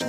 [0.00, 0.06] Já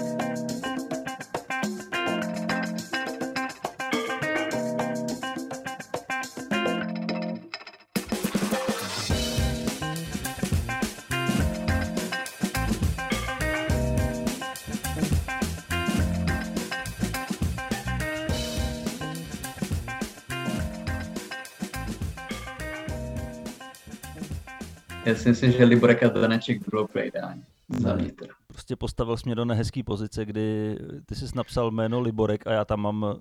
[25.16, 27.44] si myslím, že Liborek a Daneček budou pro ideální.
[27.70, 28.45] Za vítr.
[28.66, 32.66] Prostě postavil jsi mě do nehezké pozice, kdy ty jsi napsal jméno Liborek a já
[32.66, 33.16] tam mám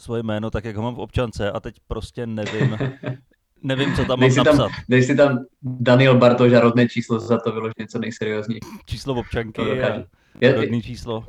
[0.00, 2.78] svoje jméno tak, jak ho mám v občance a teď prostě nevím,
[3.62, 4.70] nevím, co tam mám tam, napsat.
[4.88, 8.60] dej si tam Daniel Bartoš a rodné číslo za to vyložit něco nejserióznější.
[8.86, 11.24] Číslo občanky To a rodný číslo.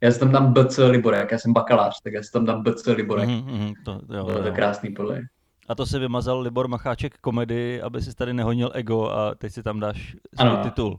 [0.00, 2.86] já si tam dám BC Liborek, já jsem bakalář, tak já si tam dám BC
[2.86, 3.28] Liborek.
[3.28, 4.42] Mhm, mhm, to, jo, Bylo jo.
[4.44, 5.20] to krásný podle.
[5.68, 9.62] A to si vymazal Libor Macháček komedy, aby si tady nehonil ego a teď si
[9.62, 10.62] tam dáš svůj Ano.
[10.64, 10.98] titul.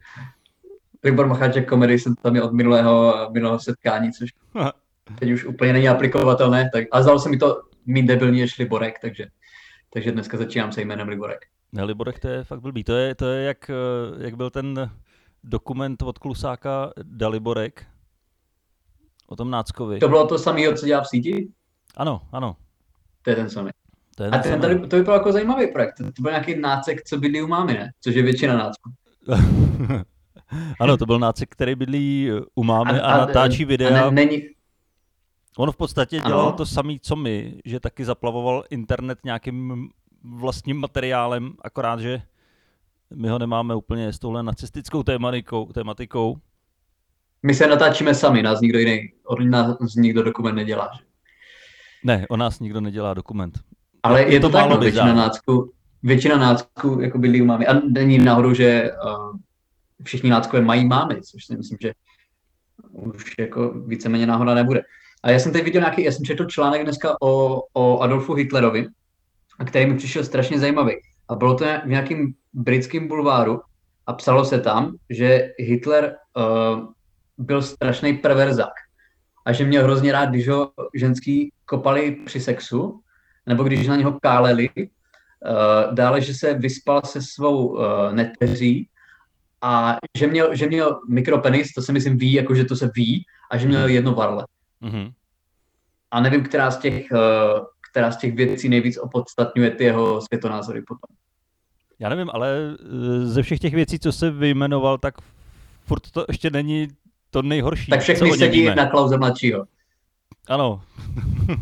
[1.04, 4.30] Libor Macháček komedy jsem tam měl od minulého, minulého setkání, což
[5.20, 9.00] teď už úplně není aplikovatelné, tak, a zdalo se mi to mít debilní než Liborek,
[9.02, 9.26] takže,
[9.94, 11.40] takže dneska začínám se jménem Liborek.
[11.72, 12.84] Ne, Liborek, to je fakt blbý.
[12.84, 13.74] To je, to je jak, eh,
[14.24, 14.92] jak byl ten
[15.44, 17.86] dokument od Klusáka Daliborek
[19.28, 20.00] o tom Náckovi.
[20.00, 21.52] To bylo to samé, co dělá v síti?
[21.98, 22.56] Ano, ano.
[23.22, 23.70] To je ten samý.
[24.16, 24.62] To je A ten ten, samý.
[24.62, 25.96] tady, to by byl jako zajímavý projekt.
[26.16, 27.92] To, byl nějaký nácek, co bydlí u mámy, ne?
[28.02, 28.92] Což je většina nácků.
[30.80, 33.90] ano, to byl nácek, který bydlí u mámy a, a natáčí A videa.
[34.10, 34.42] ne, není,
[35.58, 36.28] On v podstatě Ano.
[36.30, 39.90] dělal to samý, co my, že taky zaplavoval internet nějakým
[40.24, 42.22] vlastním materiálem, akorát, že
[43.16, 46.38] my ho nemáme úplně s touhle nacistickou tématikou, tématikou.
[47.44, 50.90] my se natáčíme sami, nás nikdo jiný, od nás nikdo dokument nedělá.
[50.98, 51.04] Že?
[52.04, 53.60] Ne, o nás nikdo nedělá dokument.
[54.04, 55.72] Ale Je je, to to, tak, no, většina nácků,
[56.04, 57.68] většina nácků jako bydlí u mámy.
[57.68, 59.36] A není náhodou, že uh,
[60.04, 61.94] všichni náckové mají mámy, což si myslím, že
[62.92, 64.82] už jako víceméně náhoda nebude.
[65.24, 68.88] A já jsem teď viděl nějaký, já jsem četl článek dneska o, o Adolfu Hitlerovi,
[69.60, 70.94] a který mi přišel strašně zajímavý.
[71.30, 73.62] A bylo to v nějakým britském bulváru
[74.08, 76.94] a psalo se tam, že Hitler uh,
[77.38, 78.74] byl strašný perverzák
[79.46, 83.02] a že měl hrozně rád, když ho ženský kopali při sexu,
[83.46, 87.82] nebo když na něho káleli, uh, dále, že se vyspal se svou uh,
[88.12, 88.90] neteří
[89.62, 93.26] a že měl, že měl mikropenis, to se myslím ví, jako že to se ví,
[93.52, 94.46] a že měl jedno varle.
[94.82, 95.12] Mhm.
[96.12, 100.82] A nevím, která z těch, uh, která z těch věcí nejvíc opodstatňuje ty jeho světonázory
[100.82, 101.16] potom.
[102.00, 105.14] Já nevím, ale eh, ze všech těch věcí, co se vyjmenoval, tak
[105.86, 106.88] furt to ještě není
[107.30, 107.90] to nejhorší.
[107.92, 108.76] Tak všechny sedí víme.
[108.76, 109.66] na Klauze mladšího.
[110.48, 110.82] Ano.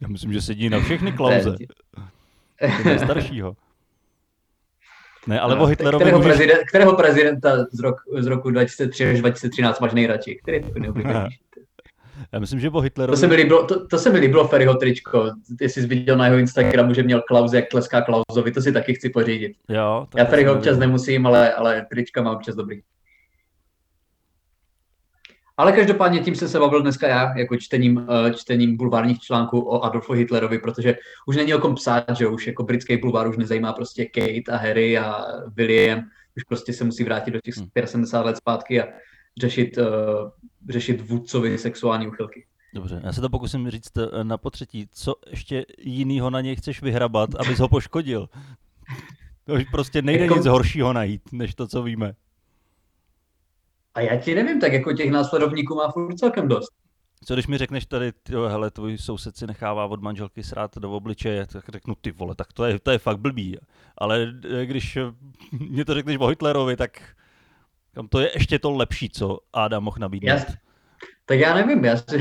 [0.00, 1.56] Já myslím, že sedí na všechny klauze.
[3.04, 3.56] Staršího.
[5.28, 6.32] Ne, ale No, Hitlerovi kterého, můžeš...
[6.36, 10.38] prezident, kterého prezidenta z, rok, z roku 2003 až 2013 máš nejradši?
[10.42, 11.38] Který je tvůj nejoblíbenější?
[12.32, 13.16] Já myslím, že o To Hitlerovi...
[13.16, 15.30] se mi líbilo, to, to se mi líbilo Ferryho tričko.
[15.60, 18.94] Jestli jsi viděl na jeho Instagramu, že měl Klaus, jak tleská Klausovi, to si taky
[18.94, 19.52] chci pořídit.
[19.68, 22.80] Jo, tak Já to Ferryho občas nemusím, ale, ale trička má občas dobrý.
[25.58, 29.80] Ale každopádně tím jsem se bavil dneska já, jako čtením, eh, čtením bulvárních článků o
[29.84, 30.96] Adolfu Hitlerovi, protože
[31.26, 34.56] už není o kom psát, že už jako britský bulvár už nezajímá prostě Kate a
[34.56, 35.24] Harry a
[35.56, 36.00] William,
[36.36, 37.66] už prostě se musí vrátit do těch Hmm.
[37.84, 38.86] 75 let zpátky a
[39.40, 39.84] řešit, uh,
[40.68, 42.46] řešit vůdcovi sexuální uchylky.
[42.74, 44.88] Dobře, já se to pokusím říct eh, na potřetí.
[44.92, 48.28] Co ještě jinýho na něj chceš vyhrabat, abys ho poškodil?
[49.44, 52.12] To už prostě nejde Jako- nic horšího najít, než to, co víme.
[53.98, 56.72] A já ti nevím, tak jako těch následovníků má furt celkem dost.
[57.24, 60.92] Co když mi řekneš tady, tyjo, hele, tvůj soused si nechává od manželky srát do
[60.92, 63.58] obličeje, tak řeknu, ty vole, tak to je, to je fakt blbý.
[63.96, 65.02] Ale eh, když eh,
[65.52, 67.00] mě to řekneš o Hitlerovi, tak
[67.94, 70.28] tam to je ještě to lepší, co Adam mohl nabídnout.
[70.28, 70.44] Já,
[71.26, 72.18] tak já nevím, já si,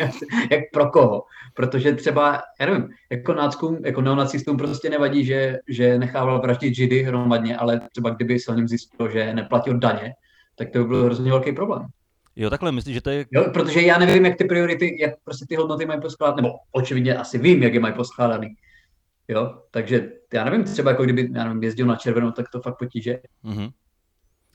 [0.00, 1.24] já si, jak pro koho.
[1.54, 7.02] Protože třeba, já nevím, jako náckům, jako neonacistům prostě nevadí, že, že nechával vraždit židy
[7.02, 10.14] hromadně, ale třeba kdyby se o něm zjistilo, že neplatil daně,
[10.54, 11.86] tak to by byl hrozně velký problém.
[12.36, 13.26] Jo, takhle myslíš, že to je...
[13.30, 17.16] Jo, protože já nevím, jak ty priority, jak prostě ty hodnoty mají poskládat, nebo očividně
[17.16, 18.54] asi vím, jak je mají poskládaný.
[19.28, 22.78] Jo, takže já nevím, třeba jako kdyby, já nevím, jezdil na červenou, tak to fakt
[22.78, 23.18] potíže.
[23.42, 23.68] Mhm.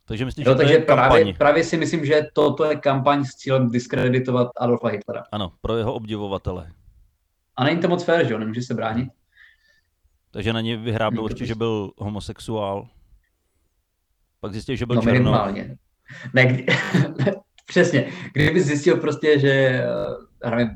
[0.05, 1.09] Takže myslíš, Jo, že to takže je kampaň.
[1.09, 5.23] právě, právě si myslím, že toto je kampaň s cílem diskreditovat Adolfa Hitlera.
[5.31, 6.71] Ano, pro jeho obdivovatele.
[7.55, 9.09] A není to moc fér, že jo, nemůže se bránit.
[10.31, 12.87] Takže na vyhrábnou Hmm, ještě, to že byl homosexuál.
[14.39, 15.19] Pak zjistil, že byl No černo.
[15.19, 15.77] minimálně.
[16.33, 16.65] Ne, kdy,
[17.65, 18.11] přesně.
[18.33, 19.49] Kdyby zjistil prostě, že
[20.43, 20.69] eh, nevím,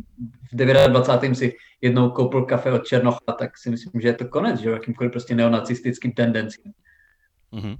[0.51, 1.35] v 29.
[1.35, 5.12] si jednou koupil kafe od Černocha, tak si myslím, že je to konec, že jakýmkoliv
[5.12, 6.71] prostě neonacistickým tendencím.
[7.51, 7.75] Mhm.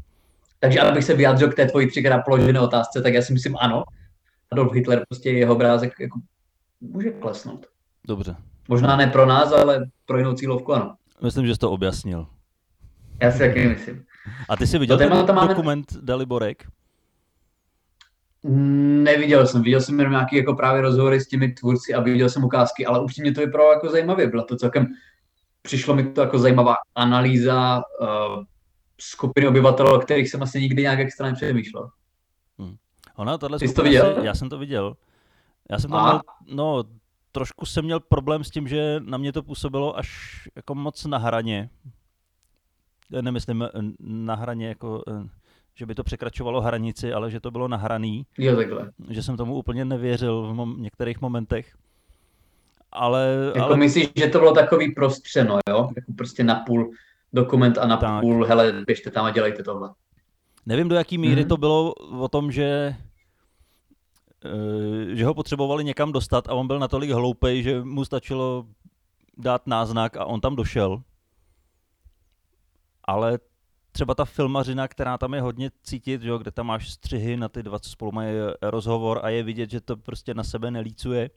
[0.59, 3.83] Takže abych se vyjádřil k té tvoji třikrát položené otázce, tak já si myslím ano.
[4.51, 6.19] Adolf Hitler, prostě jeho obrázek jako
[6.81, 7.65] může klesnout.
[8.07, 8.35] Dobře.
[8.67, 10.95] Možná ne pro nás, ale pro jinou cílovku ano.
[11.23, 12.27] Myslím, že jsi to objasnil.
[13.21, 14.06] Já si taky myslím.
[14.49, 16.63] A ty jsi viděl To ten máme- dokument Daliborek?
[18.44, 22.44] Neviděl jsem, viděl jsem jenom nějaký jako právě rozhovory s těmi tvůrci a viděl jsem
[22.44, 24.28] ukázky, ale upřímně to vypadalo jako zajímavě.
[24.28, 24.88] Byla to celkem,
[25.62, 28.07] přišlo mi to jako zajímavá analýza uh,
[29.01, 31.90] skupiny obyvatel, o kterých jsem asi nikdy nějak extra nepřemýšlel.
[33.16, 34.16] Ona, tohle Ty jsi to viděl?
[34.19, 34.95] si- Já jsem to viděl.
[35.72, 36.10] Já jsem tam A?
[36.10, 36.22] měl,
[36.56, 36.84] no,
[37.31, 40.10] trošku jsem měl problém s tím, že na mě to působilo až
[40.56, 41.69] jako moc na hraně.
[43.22, 43.69] Nemyslím eh,
[44.00, 45.30] na hraně, jako, eh,
[45.75, 48.91] že by to překračovalo hranici, ale že to bylo nahraný, Jo, takhle.
[49.09, 51.75] že jsem tomu úplně nevěřil v mom- některých momentech.
[52.91, 55.89] Ale, Jako ale myslíš, že to bylo takový prostřeno, jo?
[55.95, 56.91] Jako prostě na půl
[57.33, 58.21] dokument a na Tak.
[58.21, 59.89] půl, hele, běžte tam a dělejte tohle.
[60.65, 61.49] Nevím, do jaký míry Mhm.
[61.49, 62.95] to bylo o tom, že
[64.45, 68.65] eh, že ho potřebovali někam dostat a on byl natolik hloupej, že mu stačilo
[69.37, 71.01] dát náznak a on tam došel.
[73.03, 73.39] Ale
[73.94, 77.63] třeba ta filmařina, která tam je hodně cítit, jo, kde tam máš střihy na ty
[77.63, 81.30] dva, co spolu mají eh, rozhovor a je vidět, že to prostě na sebe nelícuje,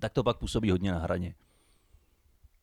[0.00, 1.34] tak to pak působí hodně na hraně.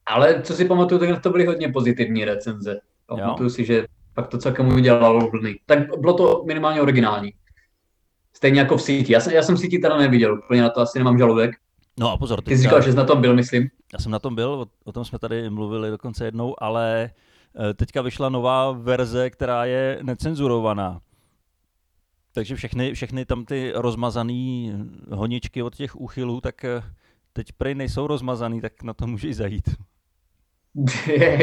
[0.05, 2.79] Ale co si pamatuju, tak to byly hodně pozitivní recenze.
[3.05, 5.59] Pamatuju si, že pak to celkem udělalo vlny.
[5.65, 7.33] Tak bylo to minimálně originální.
[8.33, 9.13] Stejně jako v síti.
[9.13, 11.51] Já jsem, já jsem v síti teda neviděl, úplně na to asi nemám žaludek.
[11.99, 13.69] No a pozor, Ty jsi říkal, že jsi na tom byl, myslím.
[13.93, 17.11] Já jsem na tom byl, o, o tom jsme tady mluvili dokonce jednou, ale eh,
[17.75, 21.01] teďka vyšla nová verze, která je necenzurovaná.
[22.35, 24.73] Takže všechny, všechny tam ty rozmazané
[25.11, 26.83] honičky od těch úchylů, tak eh,
[27.33, 29.69] teď prej nejsou rozmazaný, tak na to můžeš zajít.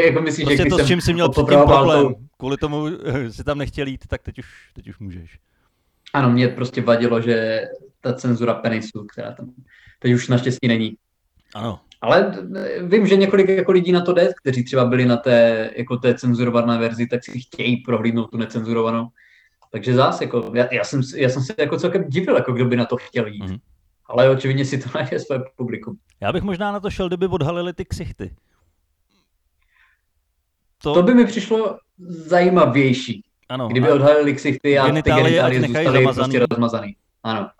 [0.04, 2.86] jako myslíš, že Prostě když to, s čím jsi měl předtím problém, tou- kvůli tomu
[2.86, 5.38] eh, si tam nechtěl jít, tak teď už, teď už můžeš.
[6.12, 7.62] Ano, mě prostě vadilo, že
[8.00, 9.52] ta cenzura penisu, která tam
[9.98, 10.96] teď už naštěstí není.
[11.54, 15.16] Ano, Ale eh, vím, že několik jako lidí na to jde, kteří třeba byli na
[15.16, 19.08] té, jako té cenzurované verzi, tak si chtějí prohlídnout tu necenzurovanou.
[19.72, 22.76] Takže zás, jako, já, já, jsem, já jsem se jako celkem divil, jako kdo by
[22.76, 23.44] na to chtěl jít.
[23.44, 23.56] Mhm.
[24.06, 25.96] Ale očividně si to najde své publikum.
[26.20, 28.34] já bych možná na to šel, kdyby odhalili ty ksichty.
[30.82, 35.58] To, To by mi přišlo zajímavější, ano, kdyby a- odhalili ksichty a ty Genitálie, genitálie
[35.58, 36.96] ať nechají zůstaly prostě rozmazaný.
[37.22, 37.50] Ano.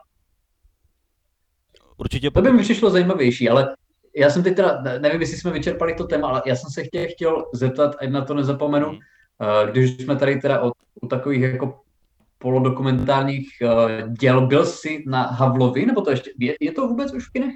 [1.97, 3.77] určitě To by mi přišlo zajímavější, ale
[4.17, 6.85] já jsem teď teda, ne- nevím, jestli jsme vyčerpali to téma, ale já jsem se
[6.85, 8.99] chtěl, chtěl zeptat, ať na to nezapomenu, Mhm.
[9.69, 10.73] eh, když jsme tady teda o,
[11.03, 11.81] u takových jako
[12.39, 17.29] polodokumentárních eh, děl, byl jsi na Havlovi, nebo to ještě, je, je to vůbec už
[17.29, 17.55] v kinech?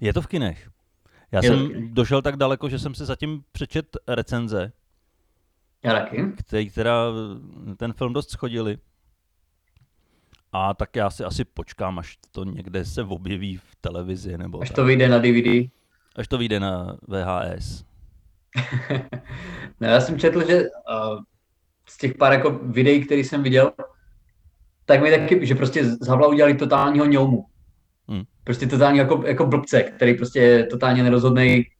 [0.00, 0.68] Je to v kinech.
[1.32, 1.90] Já Je jsem kinech.
[1.92, 4.72] došel tak daleko, že jsem si zatím přečet recenze,
[5.84, 6.24] Já taky.
[6.36, 7.06] který teda
[7.76, 8.78] ten film dost schodili.
[10.52, 14.68] A tak já si asi počkám, až to někde se objeví v televizi, nebo Až
[14.68, 14.76] tak.
[14.76, 15.70] to vyjde na DVD.
[16.16, 17.84] Až to vyjde na VHS.
[19.80, 21.22] No, já jsem četl, že uh,
[21.88, 23.72] z těch pár jako videí, které jsem viděl,
[24.84, 27.44] tak mi taky, že prostě z Havla udělali totálního ňoumu.
[28.08, 28.22] Hmm.
[28.44, 31.70] Prostě totální jako, jako blbce, který prostě je totálně nerozhodnej,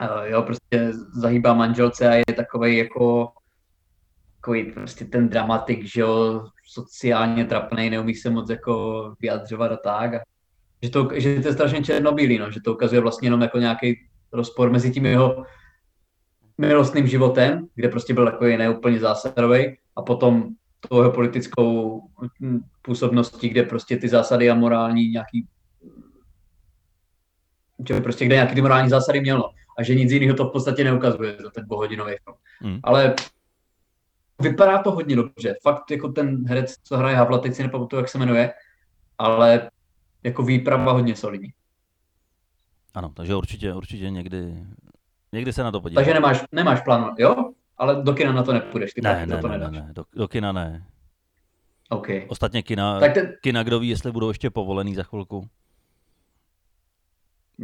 [0.00, 3.32] uh, jo, prostě zahýbá manželce a je takovej jako
[4.40, 10.14] takový prostě ten dramatik, že jo, sociálně trapný, neumí se moc jako vyjadřovat a tak.
[10.14, 10.20] A
[10.82, 14.00] že, to, že to je strašně černobílý, no, že to ukazuje vlastně jenom jako nějaký
[14.32, 15.44] rozpor mezi tím jeho
[16.58, 20.48] milostným životem, kde prostě byl takový neúplně zásadový, a potom
[20.88, 22.00] tou jeho politickou
[22.40, 25.46] hm, působností, kde prostě ty zásady a morální nějaký
[27.88, 29.50] že prostě kde nějaký ty morální zásady měl, no.
[29.78, 32.36] a že nic jiného to v podstatě neukazuje za ten dvouhodinový film.
[32.60, 32.80] Hmm.
[32.82, 33.14] Ale
[34.40, 35.56] vypadá to hodně dobře.
[35.62, 38.52] Fakt jako ten herec, co hraje Havla, teď si nepamatuju, jak se jmenuje,
[39.18, 39.70] ale
[40.22, 41.52] jako výprava hodně solidní.
[42.94, 44.66] Ano, takže určitě, určitě někdy,
[45.32, 46.04] někdy se na to podívám.
[46.04, 47.50] Takže nemáš, nemáš plán, jo?
[47.76, 49.86] Ale do kina na to nepůjdeš, ty ne, ne, za to ne, ne, nedáš.
[49.86, 50.86] ne, do, do kina ne.
[51.88, 52.08] OK.
[52.28, 55.48] Ostatně kina, Tak ten, kina, kdo ví, jestli budou ještě povolený za chvilku.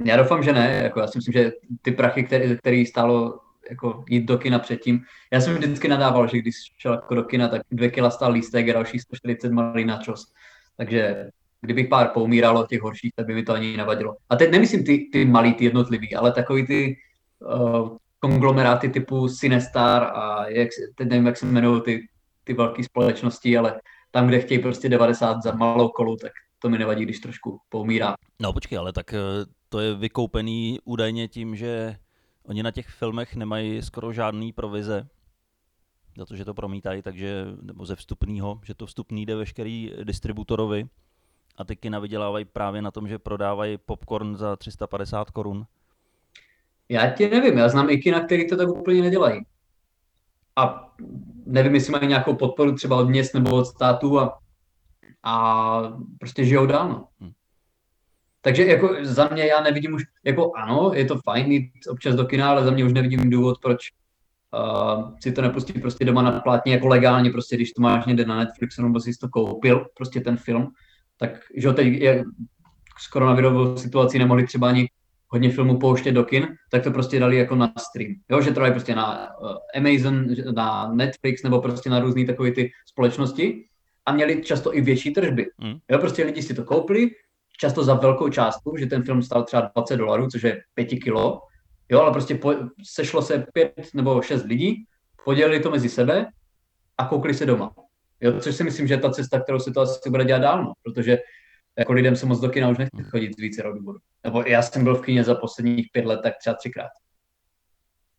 [0.04, 0.74] já doufám, že ne.
[0.82, 5.04] Jako já si myslím, že ty prachy, který, který stálo jako jít do kina předtím.
[5.32, 8.68] Já jsem vždycky nadával, že když šel jako do kina, tak dvě kila stál lístek
[8.68, 10.32] a další 140 malý načos.
[10.76, 11.30] Takže
[11.64, 14.16] kdybych pár poumíralo těch horších, tak by mi to ani nevadilo.
[14.30, 16.96] A teď nemyslím ty, ty malý, ty jednotlivý, ale takový ty
[17.38, 22.08] uh, konglomeráty typu Cinestar a jak, teď nevím, jak se jmenují ty,
[22.44, 23.80] ty velké společnosti, ale
[24.10, 28.14] tam, kde chtějí prostě 90 za malou kolu, tak to mi nevadí, když trošku poumírá.
[28.42, 29.18] No počkej, ale tak eh,
[29.68, 31.96] to je vykoupený údajně tím, že
[32.44, 35.06] oni na těch filmech nemají skoro žádný provize,
[36.18, 40.86] za to, že to promítají, takže, nebo ze vstupného, že to vstupný jde veškerý distributorovi
[41.56, 45.66] A ty kina vydělávají právě na tom, že prodávají popcorn za 350 korun.
[46.88, 49.40] Já ti nevím, já znám i kina, který to tak úplně nedělají.
[50.56, 50.92] A
[51.46, 54.38] nevím, jestli mají nějakou podporu třeba od měst nebo od států a,
[55.22, 55.80] a
[56.18, 56.88] prostě žijou dál.
[56.88, 57.08] No.
[57.20, 57.32] Hmm.
[58.40, 62.24] Takže jako za mě já nevidím už, jako ano, je to fajn jít občas do
[62.24, 63.90] kina, ale za mě už nevidím důvod, proč
[64.54, 68.24] uh, si to nepustit prostě doma na plátně jako legálně, prostě když to máš někde
[68.26, 70.72] na Netflixu nebo jsi to koupil, prostě ten film,
[71.18, 72.24] tak že teď je,
[72.98, 74.88] s koronavirovou situací nemohli třeba ani
[75.28, 78.14] hodně filmů pouštět do kin, tak to prostě dali jako na stream.
[78.30, 82.50] Jo, že to dali prostě na uh, Amazon, na Netflix nebo prostě na různé takové
[82.50, 83.64] ty společnosti
[84.06, 85.46] a měli často i větší tržby.
[85.58, 85.78] Mm.
[85.90, 87.10] Jo, prostě lidi si to koupili,
[87.58, 91.40] často za velkou částku, že ten film stál třeba 20 dolarů, což je 5 kilo,
[91.88, 94.84] jo, ale prostě po, sešlo se pět nebo šest lidí,
[95.24, 96.26] podělili to mezi sebe
[96.98, 97.72] a koukli se doma.
[98.24, 100.64] Jo, což si myslím, že je ta cesta, kterou se to asi bude dělat dál,
[100.64, 101.18] no, protože
[101.78, 103.98] jako lidem se moc do kina už nechce chodit z více důvodů.
[104.24, 106.90] Nebo já jsem byl v kině za posledních pět let tak třeba třikrát.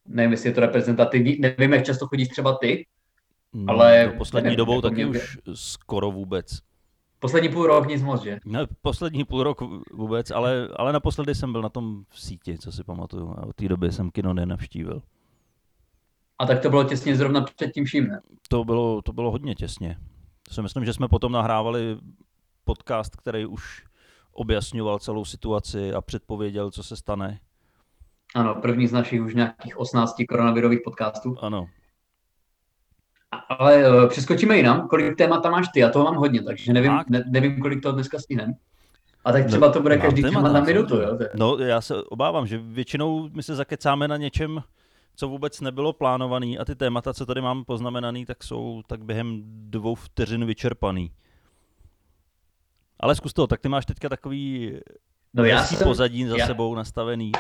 [0.06, 2.86] Nevím, jestli je to reprezentativní, nevím, jak často chodíš třeba ty,
[3.54, 4.14] no, ale...
[4.18, 5.08] poslední nevím, dobou taky mě...
[5.08, 6.60] už skoro vůbec.
[7.20, 8.38] Poslední půl rok nic moc, že?
[8.46, 9.62] Ne, poslední půl rok
[9.94, 13.30] vůbec, ale, ale naposledy jsem byl na tom v síti, co si pamatuju.
[13.38, 15.02] A od té doby jsem kino nenavštívil.
[16.40, 18.22] A tak to bylo těsně zrovna před tím vším, ne?
[18.50, 19.98] To bylo, to bylo hodně těsně.
[20.48, 21.98] To si myslím, že jsme potom nahrávali
[22.64, 23.84] podcast, který už
[24.32, 27.40] objasňoval celou situaci a předpověděl, co se stane.
[28.36, 31.36] Ano, první z našich už nějakých 18 koronavirových podcastů.
[31.42, 31.68] Ano.
[33.50, 34.88] Ale uh, přeskočíme jinam.
[34.88, 35.80] Kolik témat tam máš ty?
[35.80, 38.54] Já toho mám hodně, takže nevím, ne, nevím kolik toho dneska stihnem.
[39.26, 41.18] A tak třeba to bude každý téma na minutu, jo?
[41.36, 44.64] No, já se obávám, že většinou my se zakecáme na něčem,
[45.16, 49.42] co vůbec nebylo plánovaný a ty témata, co tady mám poznamenaný, tak jsou tak během
[49.46, 51.12] dvou vteřin vyčerpaný.
[53.00, 54.74] Ale zkus to, tak ty máš teďka takový
[55.34, 57.32] no já jsem, pozadí za já, sebou nastavený.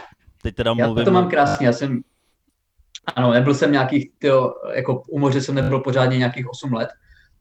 [0.41, 0.97] Teď teda mluvím.
[0.97, 2.01] Já to mám krásně, já jsem,
[3.15, 6.89] ano, nebyl jsem nějakých, tyjo, jako u moře jsem nebyl pořádně nějakých 8 let,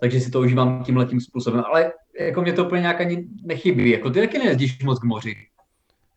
[0.00, 3.90] takže si to užívám tímhle tím způsobem, ale jako mě to úplně nějak ani nechybí,
[3.90, 5.36] jako ty taky nejezdíš moc k moři.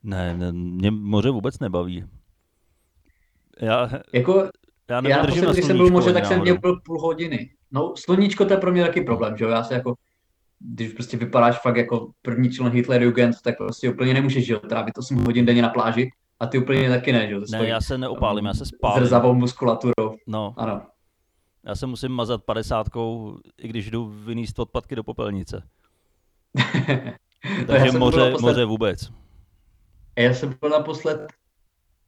[0.03, 2.05] Ne, ne mě moře vůbec nebaví.
[3.61, 4.49] Já, jako,
[4.89, 7.49] já, já naposledy, když jsem byl moře, tak jsem měl půl hodiny.
[7.71, 9.95] No, sluníčko to je pro mě taky problém, že jo, já se jako
[10.59, 14.59] když prostě vypadáš fakt jako první člen Hitler Jugend, tak prostě úplně nemůžeš že jo,
[14.59, 16.09] trávit 8 hodin denně na pláži
[16.39, 17.41] a ty úplně taky ne, že jo.
[17.51, 19.03] Ne, já se neopálím, já se spálím.
[19.03, 20.15] Zrzavou muskulaturou.
[20.27, 20.53] No.
[20.57, 20.81] Ano.
[21.63, 25.63] Já se musím mazat padesátkou, i když jdu vyníst odpadky do popelnice.
[27.67, 28.41] Takže moře, naposled...
[28.41, 29.11] moře vůbec.
[30.17, 31.27] Já jsem byl naposled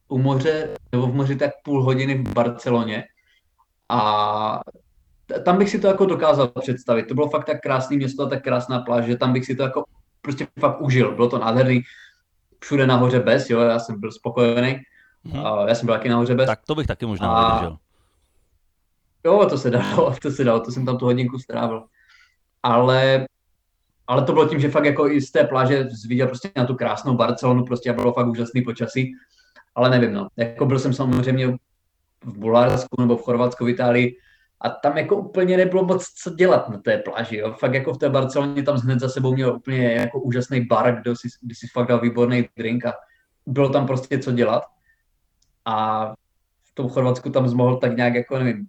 [0.09, 3.03] u moře, nebo v moři tak půl hodiny v Barceloně
[3.89, 4.59] a
[5.45, 7.03] tam bych si to jako dokázal představit.
[7.03, 9.63] To bylo fakt tak krásné město a tak krásná pláž, že tam bych si to
[9.63, 9.83] jako
[10.21, 11.15] prostě fakt užil.
[11.15, 11.81] Bylo to nádherný.
[12.59, 14.79] Všude nahoře bez, jo, já jsem byl spokojený.
[15.23, 15.45] Hmm.
[15.45, 16.47] A já jsem byl taky nahoře bez.
[16.47, 17.53] Tak to bych taky možná a...
[17.53, 17.77] vydržel.
[19.25, 21.83] Jo, to se dalo, to se dalo, to jsem tam tu hodinku strávil.
[22.63, 23.27] Ale,
[24.07, 26.75] ale to bylo tím, že fakt jako i z té pláže viděl prostě na tu
[26.75, 29.13] krásnou Barcelonu, prostě a bylo fakt úžasný počasí.
[29.75, 30.27] Ale nevím, no.
[30.37, 31.47] Jako byl jsem samozřejmě
[32.23, 34.15] v Bulharsku nebo v Chorvatsku, v Itálii,
[34.61, 37.37] a tam jako úplně nebylo moc co dělat na té pláži.
[37.37, 37.53] Jo.
[37.59, 41.15] Fakt jako v té Barceloně tam hned za sebou měl úplně jako úžasný bar, kde
[41.15, 42.93] si, kde si fakt dal výborný drink a
[43.45, 44.63] bylo tam prostě co dělat.
[45.65, 46.07] A
[46.63, 48.67] v tom Chorvatsku tam zmohl tak nějak jako, nevím,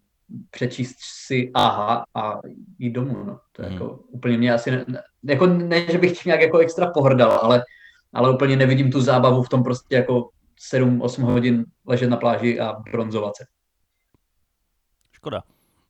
[0.51, 2.39] přečíst si aha a
[2.79, 3.25] jít domů.
[3.25, 3.41] No.
[3.53, 3.73] To hmm.
[3.73, 7.63] jako úplně mě asi, ne, jako ne, že bych tím nějak jako extra pohrdal, ale,
[8.13, 10.29] ale úplně nevidím tu zábavu v tom prostě jako
[10.73, 13.45] 7-8 hodin ležet na pláži a bronzovat se.
[15.13, 15.43] Škoda.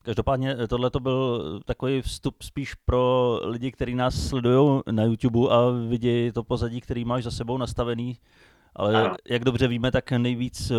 [0.02, 5.50] Každopádně eh, tohle to byl takový vstup spíš pro lidi, kteří nás sledují na YouTube
[5.50, 8.18] a vidí to pozadí, který máš za sebou nastavený.
[8.76, 9.16] Ale ano.
[9.28, 10.74] jak dobře víme, tak nejvíc eh,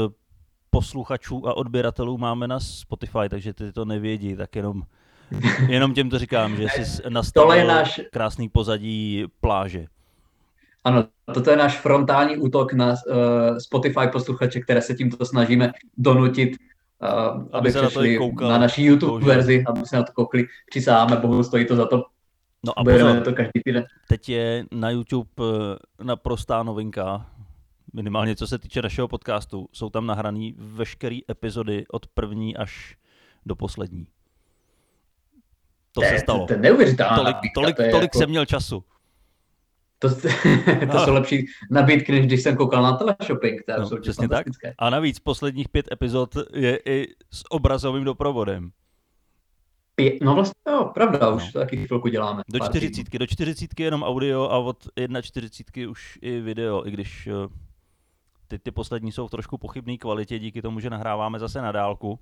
[0.70, 4.82] posluchačů a odběratelů máme na Spotify, takže ty to nevědí, tak jenom,
[5.70, 8.02] jenom těm to říkám, že jsi nastavil je náš...
[8.12, 9.88] krásný pozadí pláže.
[10.84, 16.58] Ano, toto je náš frontální útok na uh, Spotify posluchače, které se tímto snažíme donutit
[17.02, 19.26] uh, aby, aby přešli na, na naší YouTube bože.
[19.26, 20.46] verzi, aby se na to koukli.
[20.70, 22.06] Přisáháme, bohu, stojí to za to.
[22.66, 23.86] No a pozor, to každý týden.
[24.08, 27.30] teď je na YouTube eh, naprostá novinka,
[27.94, 29.68] minimálně co se týče našeho podcastu.
[29.74, 32.96] Jsou tam nahrané veškeré epizody od první až
[33.46, 34.08] do poslední.
[35.92, 36.40] To, to se stalo.
[36.40, 37.16] To, to neuvěřitelné.
[37.16, 38.18] Tolik, tolik, tolik jako...
[38.18, 38.84] jsem měl času.
[40.02, 40.10] To,
[40.92, 44.46] to jsou lepší nabídky, než když jsem koukal na teleshopping, které no, jsou přesně tak.
[44.78, 48.72] A navíc posledních pět epizod je i s obrazovým doprovodem.
[49.98, 51.52] Pě- no vlastně jo, pravda, už no.
[51.52, 52.44] to taky chvilku děláme.
[52.50, 57.28] Do čtyřicítky, do čtyřicítky jenom audio a od jedna čtyřicítky už i video, i když
[57.28, 57.48] eh,
[58.48, 62.20] ty, ty poslední jsou v trošku pochybné kvalitě díky tomu, že nahráváme zase na dálku.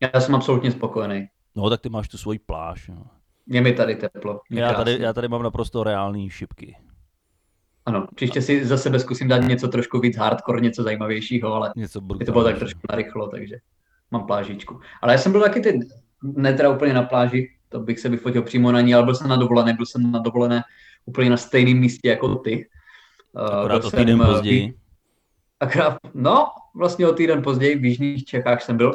[0.00, 1.28] Já jsem absolutně spokojený.
[1.54, 2.88] No tak ty máš tu svoji pláž.
[2.88, 3.06] No.
[3.46, 4.40] Je mi tady teplo.
[4.50, 6.76] Já tady, já tady mám naprosto reální šipky.
[7.86, 12.00] Ano, příště si za sebe zkusím dát něco trošku víc hardcore, něco zajímavějšího, ale něco
[12.26, 13.56] to bylo tak trošku narychlo, takže
[14.10, 14.80] mám plážičku.
[15.02, 15.80] Ale já jsem byl taky ty,
[16.22, 19.28] ne teda úplně na pláži, to bych se vyfotil přímo na ní, ale byl jsem
[19.28, 20.62] na dovolené, byl jsem na dovolené
[21.04, 22.68] úplně na stejném místě jako ty.
[23.34, 24.74] Akorát byl o týden jsem, později.
[25.60, 28.94] Akorát, no, vlastně o týden později v Jižních Čechách jsem byl.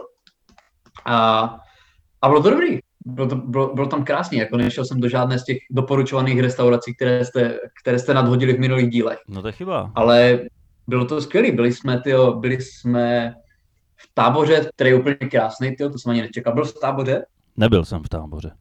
[1.06, 1.42] A,
[2.22, 5.40] a bylo to dobrý bylo, to, bylo, bylo tam krásně, jako nešel jsem do žádné
[5.40, 9.20] z těch doporučovaných restaurací, které jste, které jste nadhodili v minulých dílech.
[9.28, 9.92] No to je chyba.
[9.96, 10.40] Ale
[10.88, 13.34] bylo to skvělé, byli jsme, tyjo, byli jsme
[13.98, 16.54] v táboře, který je úplně krásný, tyjo, to jsem ani nečekal.
[16.54, 17.26] Byl v táboře?
[17.58, 18.52] Nebyl jsem v táboře.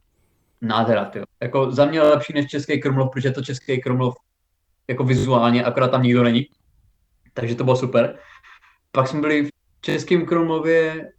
[0.61, 1.25] Nádhera, tyjo.
[1.41, 4.15] Jako za mě lepší než Český Krumlov, protože to Český Krumlov
[4.87, 6.45] jako vizuálně, akorát tam nikdo není.
[7.33, 8.15] Takže to bylo super.
[8.91, 9.49] Pak jsme byli v
[9.81, 11.11] Českém Krumlově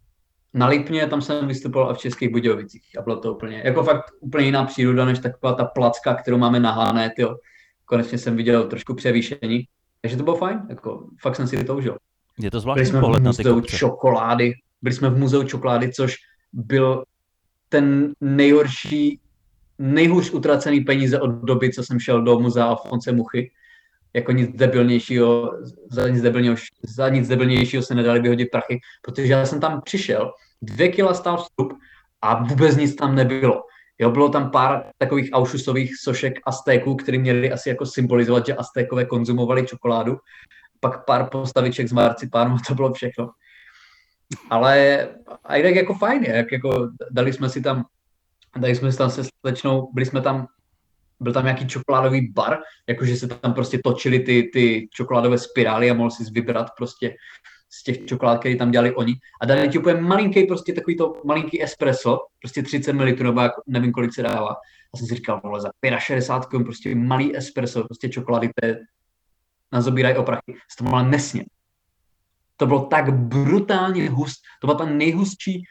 [0.55, 4.05] na Lipně, tam jsem vystupoval a v Českých Budějovicích a bylo to úplně, jako fakt
[4.21, 7.37] úplně jiná příroda, než taková ta placka, kterou máme na Hanet, jo.
[7.85, 9.65] Konečně jsem viděl trošku převýšení,
[10.01, 11.97] takže to bylo fajn, jako fakt jsem si to užil.
[12.39, 14.53] Je to zvláštní byli jsme pohled v muzeu na ty čokolády,
[14.83, 16.17] byli jsme v muzeu čokolády, což
[16.53, 17.05] byl
[17.69, 19.21] ten nejhorší,
[19.79, 23.51] nejhůř utracený peníze od doby, co jsem šel do muzea Alfonse Muchy,
[24.15, 25.53] jako nic debilnějšího,
[25.91, 30.33] za nic debilnějšího, za nic debilnějšího se nedali vyhodit prachy, protože já jsem tam přišel,
[30.63, 31.73] dvě kila stál vstup
[32.23, 33.63] a vůbec nic tam nebylo.
[33.99, 39.05] Jo, bylo tam pár takových aušusových sošek Aztéků, které měly asi jako symbolizovat, že Aztékové
[39.05, 40.17] konzumovali čokoládu.
[40.81, 43.31] Pak pár postaviček z marcipánu, to bylo všechno.
[44.51, 45.09] Ale
[45.45, 47.85] a jinak jako fajn, jak jako dali jsme si tam,
[48.59, 50.47] dali jsme si tam se slečnou, byli jsme tam
[51.21, 52.59] byl tam nějaký čokoládový bar,
[52.89, 57.15] jakože se tam prostě točily ty, ty čokoládové spirály a mohl si vybrat prostě
[57.73, 59.15] z těch čokolád, které tam dělali oni.
[59.41, 63.93] A dali ti úplně malinký, prostě takový to malinký espresso, prostě 30 ml, nebo nevím,
[63.93, 64.57] kolik se dává.
[64.95, 68.79] A jsem si říkal, vole, za 65 prostě malý espresso, prostě čokolády, které
[69.73, 70.55] nazobírají oprachy.
[70.71, 71.45] Z toho mohla nesně.
[72.57, 75.65] To bylo tak brutálně hust, to byla ta nejhustší,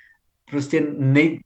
[0.51, 1.39] prostě nej,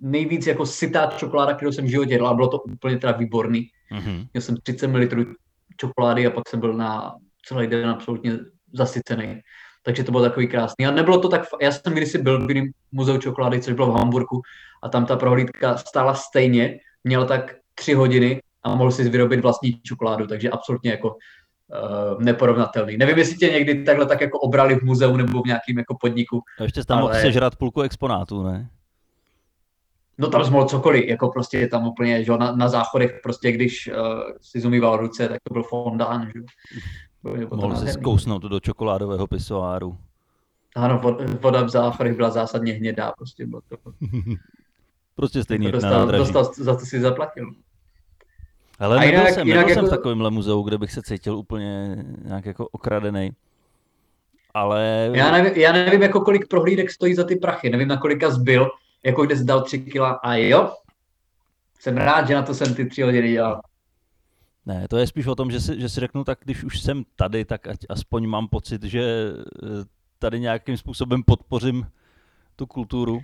[0.00, 3.68] nejvíc jako sytá čokoláda, kterou jsem v životě jedl a bylo to úplně teda výborný.
[3.92, 4.26] Mm-hmm.
[4.32, 5.24] Měl jsem 30 ml
[5.76, 7.14] čokolády a pak jsem byl na
[7.46, 8.38] celý den absolutně
[8.72, 9.40] zasycený.
[9.82, 10.86] Takže to bylo takový krásný.
[10.86, 13.96] A nebylo to tak, já jsem kdysi byl v jiném muzeu čokolády, což bylo v
[13.96, 14.42] Hamburgu
[14.82, 19.80] a tam ta prohlídka stála stejně, měl tak tři hodiny a mohl si vyrobit vlastní
[19.82, 22.96] čokoládu, takže absolutně jako uh, neporovnatelný.
[22.96, 26.40] Nevím, jestli tě někdy takhle tak jako obrali v muzeu nebo v nějakém jako podniku.
[26.58, 27.08] A ještě tam ale...
[27.08, 28.70] mohl sežrat půlku exponátů, ne?
[30.18, 33.88] No tam jsi mohl cokoliv, jako prostě tam úplně, že na, na záchodech prostě, když
[33.88, 33.94] uh,
[34.40, 36.40] si zumýval ruce, tak to byl fondán, že
[37.54, 39.98] Mohl si zkousnout do čokoládového pisoáru.
[40.76, 41.00] Ano,
[41.40, 43.76] voda v záchodech byla zásadně hnědá, prostě bylo to.
[45.14, 47.50] prostě stejný jako dostal, dostal, za to si zaplatil.
[48.78, 49.80] Ale nebyl jinak, jsem, jinak nebyl jako...
[49.80, 53.30] jsem v takovémhle muzeu, kde bych se cítil úplně nějak jako okradený.
[54.54, 55.10] Ale...
[55.14, 58.70] Já nevím, já nevím, jako kolik prohlídek stojí za ty prachy, nevím, na kolika zbyl,
[59.04, 60.74] jako kde zdal tři kila a jo,
[61.80, 63.60] jsem rád, že na to jsem ty tři hodiny dělal.
[64.66, 67.02] Ne, to je spíš o tom, že si, že si řeknu, tak když už jsem
[67.16, 69.66] tady, tak ať aspoň mám pocit, že eh,
[70.18, 71.86] tady nějakým způsobem podpořím
[72.56, 73.20] tu kulturu.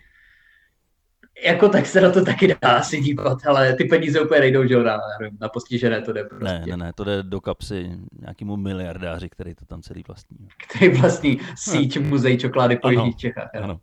[1.47, 4.77] Jako tak se na to taky dá asi dívat, ale ty peníze úplně nejdou, že
[4.77, 4.99] na,
[5.41, 6.45] na postižené to jde prostě.
[6.45, 10.37] Ne, ne, ne, to jde do kapsy nějakému miliardáři, který to tam celý vlastní.
[10.67, 13.51] Který vlastní síť muzeí čokolády po Jižních Čechách.
[13.63, 13.81] Ano.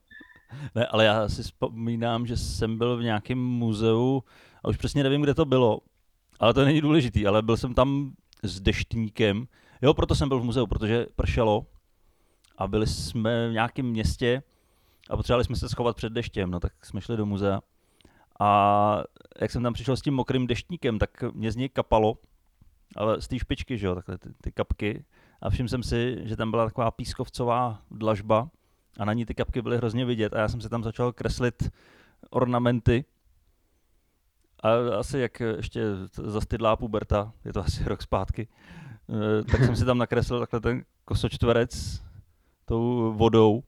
[0.75, 4.23] Ne, ale já si vzpomínám, že jsem byl v nějakém muzeu,
[4.63, 5.79] a už přesně nevím, kde to bylo,
[6.39, 8.13] ale to není důležitý, ale byl jsem tam
[8.43, 9.47] s deštníkem.
[9.81, 11.65] Jo, proto jsem byl v muzeu, protože pršelo
[12.57, 14.43] a byli jsme v nějakém městě
[15.09, 17.61] a potřebovali jsme se schovat před deštěm, no tak jsme šli do muzea.
[18.39, 19.03] A
[19.41, 22.17] jak jsem tam přišel s tím mokrým deštníkem, tak mě z něj kapalo,
[22.95, 25.05] ale z té špičky, že jo, takhle ty, ty kapky.
[25.41, 28.49] A všiml jsem si, že tam byla taková pískovcová dlažba,
[28.99, 31.69] a na ní ty kapky byly hrozně vidět a já jsem si tam začal kreslit
[32.29, 33.05] ornamenty.
[34.63, 38.47] A asi jak ještě zastydlá puberta, je to asi rok zpátky,
[39.09, 42.03] eh, tak jsem si tam nakreslil takhle ten kosočtverec
[42.65, 43.63] tou vodou.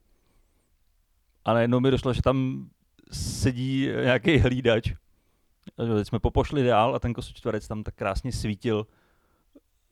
[1.44, 2.68] A najednou mi došlo, že tam
[3.12, 4.92] sedí nějaký hlídač.
[5.96, 8.86] Teď jsme popošli dál a ten kosočtverec tam tak krásně svítil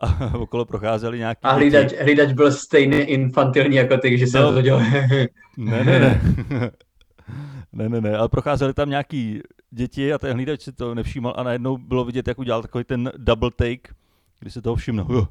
[0.01, 1.41] a okolo procházeli nějaký...
[1.43, 4.81] A hlídač, hlídač byl stejně infantilní jako ty, že se no, to dělal.
[5.57, 6.21] ne, ne, ne.
[7.73, 11.43] ne, ne, ne, ale procházeli tam nějaký děti a ten hlídač si to nevšímal a
[11.43, 13.95] najednou bylo vidět, jak udělal takový ten double take,
[14.41, 15.29] kdy se toho všiml.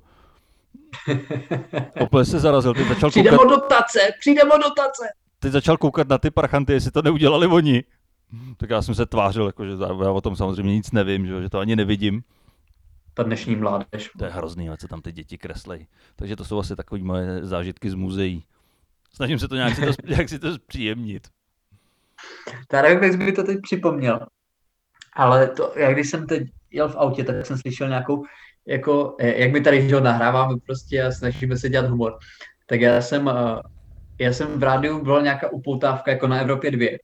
[2.00, 5.04] Opět se zarazil, teď začal přijde koukat, o dotace, přijde o dotace.
[5.40, 7.84] teď začal koukat na ty parchanty, jestli to neudělali oni.
[8.58, 9.72] Tak já jsem se tvářil, jako, že
[10.04, 12.24] já o tom samozřejmě nic nevím, že, že to ani nevidím.
[13.14, 14.12] Ta dnešní mládež.
[14.18, 15.88] To je hrozný, ale co tam ty děti kreslej.
[16.16, 18.44] Takže to jsou asi takové moje zážitky z muzeí.
[19.14, 21.28] Snažím se to nějak si to, nějak si to zpříjemnit.
[22.74, 24.20] Já nevím, jak mi to teď připomněl.
[25.16, 28.24] Ale to, já když jsem teď jel v autě, tak jsem slyšel nějakou,
[28.68, 32.18] jako, eh, jak my tady že nahráváme prostě a snažíme se dělat humor.
[32.66, 33.62] Tak já jsem, eh,
[34.20, 36.98] já jsem v rádiu, byla nějaká upoutávka jako na Evropě 2,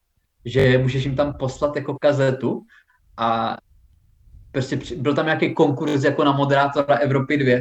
[0.45, 2.61] že můžeš jim tam poslat jako kazetu
[3.17, 3.57] a
[4.51, 7.59] prostě byl tam nějaký konkurs jako na moderátora Evropy 2,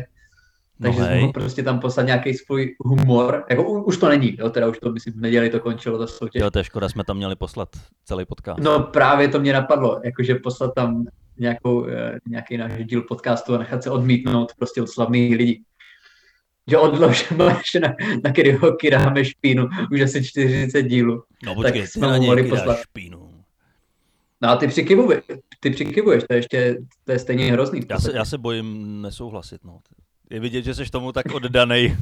[0.83, 3.45] takže No jsem prostě tam poslat nějaký svůj humor.
[3.51, 6.07] Jako u, už to není, jo, teda už to myslím v neděli to končilo, ta
[6.07, 6.43] soutěž.
[6.43, 7.69] Jo, to je škoda, jsme tam měli poslat
[8.05, 8.61] celý podcast.
[8.61, 11.07] No právě to mě napadlo, jakože poslat tam
[11.39, 15.63] nějakou, eh, nějaký náš díl podcastu a nechat se odmítnout prostě od slavných lidí.
[16.71, 21.23] Že odlož máš na, na kterého dáme špínu, už asi 40 dílů.
[21.45, 22.79] no tak počkej, ty jsme na mu mohli poslat.
[22.79, 23.28] špínu.
[24.41, 25.25] No a ty přikivuješ,
[25.61, 27.81] ty přikivuješ, to je ještě, to je stejně hrozný.
[27.91, 29.81] Já se, já se bojím nesouhlasit, no.
[30.31, 31.97] Je vidět, že jsi tomu tak oddanej.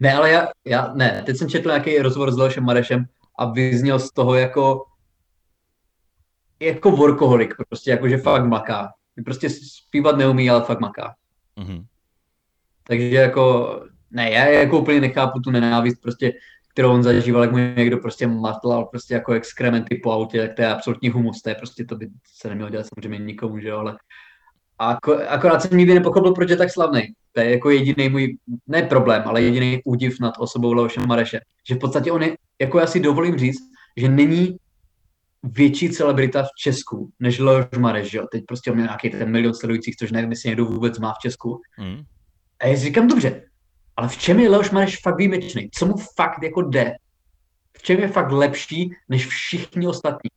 [0.00, 3.04] Ne, ale já, já, ne, teď jsem četl nějaký rozhovor s Leošem Marešem
[3.38, 4.84] a vyzněl z toho jako
[6.60, 8.92] jako workoholik, prostě jako, že fakt maká.
[9.24, 11.14] Prostě zpívat neumí, ale fakt maká.
[11.56, 11.84] Mhm.
[12.86, 13.74] Takže jako,
[14.10, 16.32] ne, já jako úplně nechápu tu nenávist, prostě,
[16.80, 20.62] kterou on zažíval, jak mu někdo prostě matlal prostě jako exkrementy po autě, tak to
[20.62, 23.78] je absolutní humus, to je prostě, to by se nemělo dělat samozřejmě nikomu, že jo,
[23.78, 23.96] ale
[24.78, 27.02] ako, akorát jsem nikdy nepochopil, proč je tak slavný.
[27.32, 31.40] To je jako jediný můj, ne problém, ale jediný údiv nad osobou Leoše Mareše.
[31.68, 33.60] Že v podstatě on je, jako já si dovolím říct,
[33.96, 34.56] že není
[35.42, 38.26] větší celebrita v Česku než Leoš Mareš, že jo.
[38.32, 41.22] Teď prostě on měl nějaký ten milion sledujících, což nevím, jestli někdo vůbec má v
[41.22, 41.60] Česku.
[41.78, 42.02] Mhm.
[42.60, 43.42] A já si říkám, dobře,
[43.96, 45.70] ale v čem je Leoš Mareš fakt výjimečný?
[45.70, 46.94] Co mu fakt jako jde?
[47.76, 50.30] V čem je fakt lepší než všichni ostatní?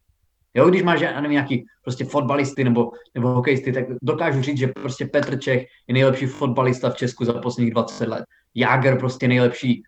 [0.54, 4.68] Jo, když máš, já nevím, nějaký prostě fotbalisty nebo, nebo hokejisty, tak dokážu říct, že
[4.68, 8.26] prostě Petr Čech je nejlepší fotbalista v Česku za posledních 20 let.
[8.56, 9.84] Jáger prostě nejlepší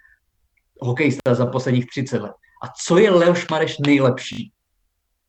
[0.79, 2.31] hokejista za posledních 30 let.
[2.63, 4.51] A co je Leoš Mareš nejlepší?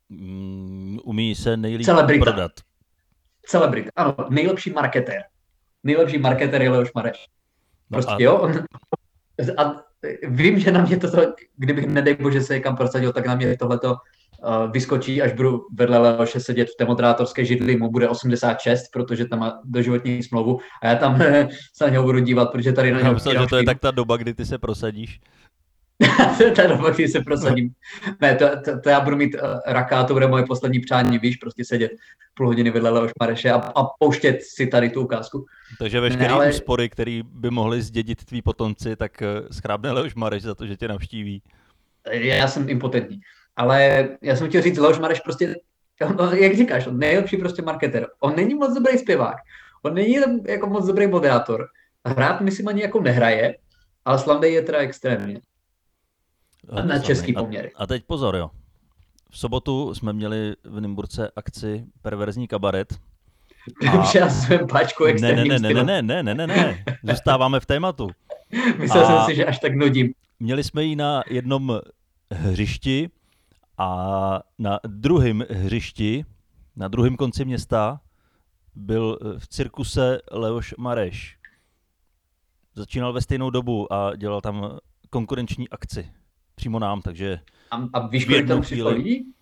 [0.08, 2.24] Mm, Umí se nejlíp Celebrita.
[2.24, 2.52] prodat.
[3.46, 3.86] Celebrit.
[3.96, 5.22] Ano, nejlepší marketér.
[5.82, 7.26] Nejlepší marketér je Leoš Mareš.
[7.90, 8.50] No Prostě a- jo.
[9.58, 9.74] A
[10.28, 13.90] vím, že na mě toto, kdybych nedej bože se někam prosadil, tak na mě tohleto
[13.90, 19.26] uh, vyskočí, až budu vedle Leoše sedět v té moderátorské židli, mu bude 86, protože
[19.26, 21.18] tam má doživotní smlouvu a já tam
[21.74, 23.80] se na něho budu dívat, protože tady na Já něho myslel, že to je tak
[23.80, 25.20] ta doba, kdy ty se prosadíš.
[26.38, 27.70] to je ta doba, kdy se prosadím.
[28.20, 31.36] Ne, to, to, to, já budu mít uh, raka, to bude moje poslední přání, víš,
[31.36, 31.92] prostě sedět
[32.34, 35.46] půl hodiny vedle Leoš Mareše a, a pouštět si tady tu ukázku.
[35.78, 40.42] Takže veškeré ale- úspory, které by mohli zdědit tví potomci, tak eh, schrábne Leoš Mareš
[40.42, 41.42] za to, že tě navštíví.
[42.10, 43.20] já jsem impotentní.
[43.56, 45.54] Ale já jsem chtěl říct, Leoš Mareš prostě,
[46.18, 48.06] no, jak říkáš, on nejlepší prostě marketer.
[48.20, 49.36] On není moc dobrý zpěvák.
[49.82, 51.66] On není jako moc dobrý moderátor.
[52.06, 53.56] Hrát myslím ani jako nehraje,
[54.04, 55.40] ale slavný je teda extrémně.
[56.70, 57.72] Hodně Na český A- poměry.
[57.76, 58.50] A teď pozor, jo.
[59.30, 62.98] V sobotu jsme měli v Nymburce akci Perverzní kabaret.
[63.92, 65.86] A- Přihazujeme páčku Ne, ne, ne, ne, ne, stylem.
[65.86, 66.84] ne, ne, ne, ne, ne.
[67.02, 68.10] Zůstáváme v tématu.
[68.78, 70.12] Myslel A- jsem si, že až tak nudím.
[70.40, 71.80] Měli jsme ji na jednom
[72.32, 73.10] hřišti
[73.78, 76.24] a na druhém hřišti,
[76.76, 78.00] na druhém konci města,
[78.74, 81.36] byl v cirkuse Leoš Mareš.
[82.74, 84.78] Začínal ve stejnou dobu a dělal tam
[85.10, 86.10] konkurenční akci.
[86.56, 87.40] Přímo nám, takže
[87.70, 89.32] A, a víš, kolik tam přišlo lidí?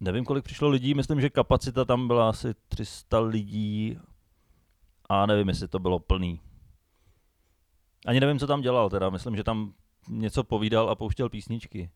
[0.00, 3.98] nevím, kolik přišlo lidí, myslím, že kapacita tam byla asi 300 lidí
[5.08, 6.40] a nevím, jestli to bylo plný.
[8.06, 9.72] Ani nevím, co tam dělal teda, myslím, že tam
[10.08, 11.90] něco povídal a pouštěl písničky.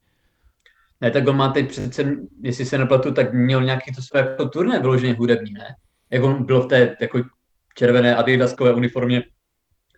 [1.00, 4.48] Ne, tak on má teď přece, jestli se nepletu, tak měl nějaký to své jako
[4.48, 5.76] turné vyloženě hudební, ne?
[6.10, 7.22] Jak on byl v té jako
[7.74, 9.22] červené adidaskové uniformě,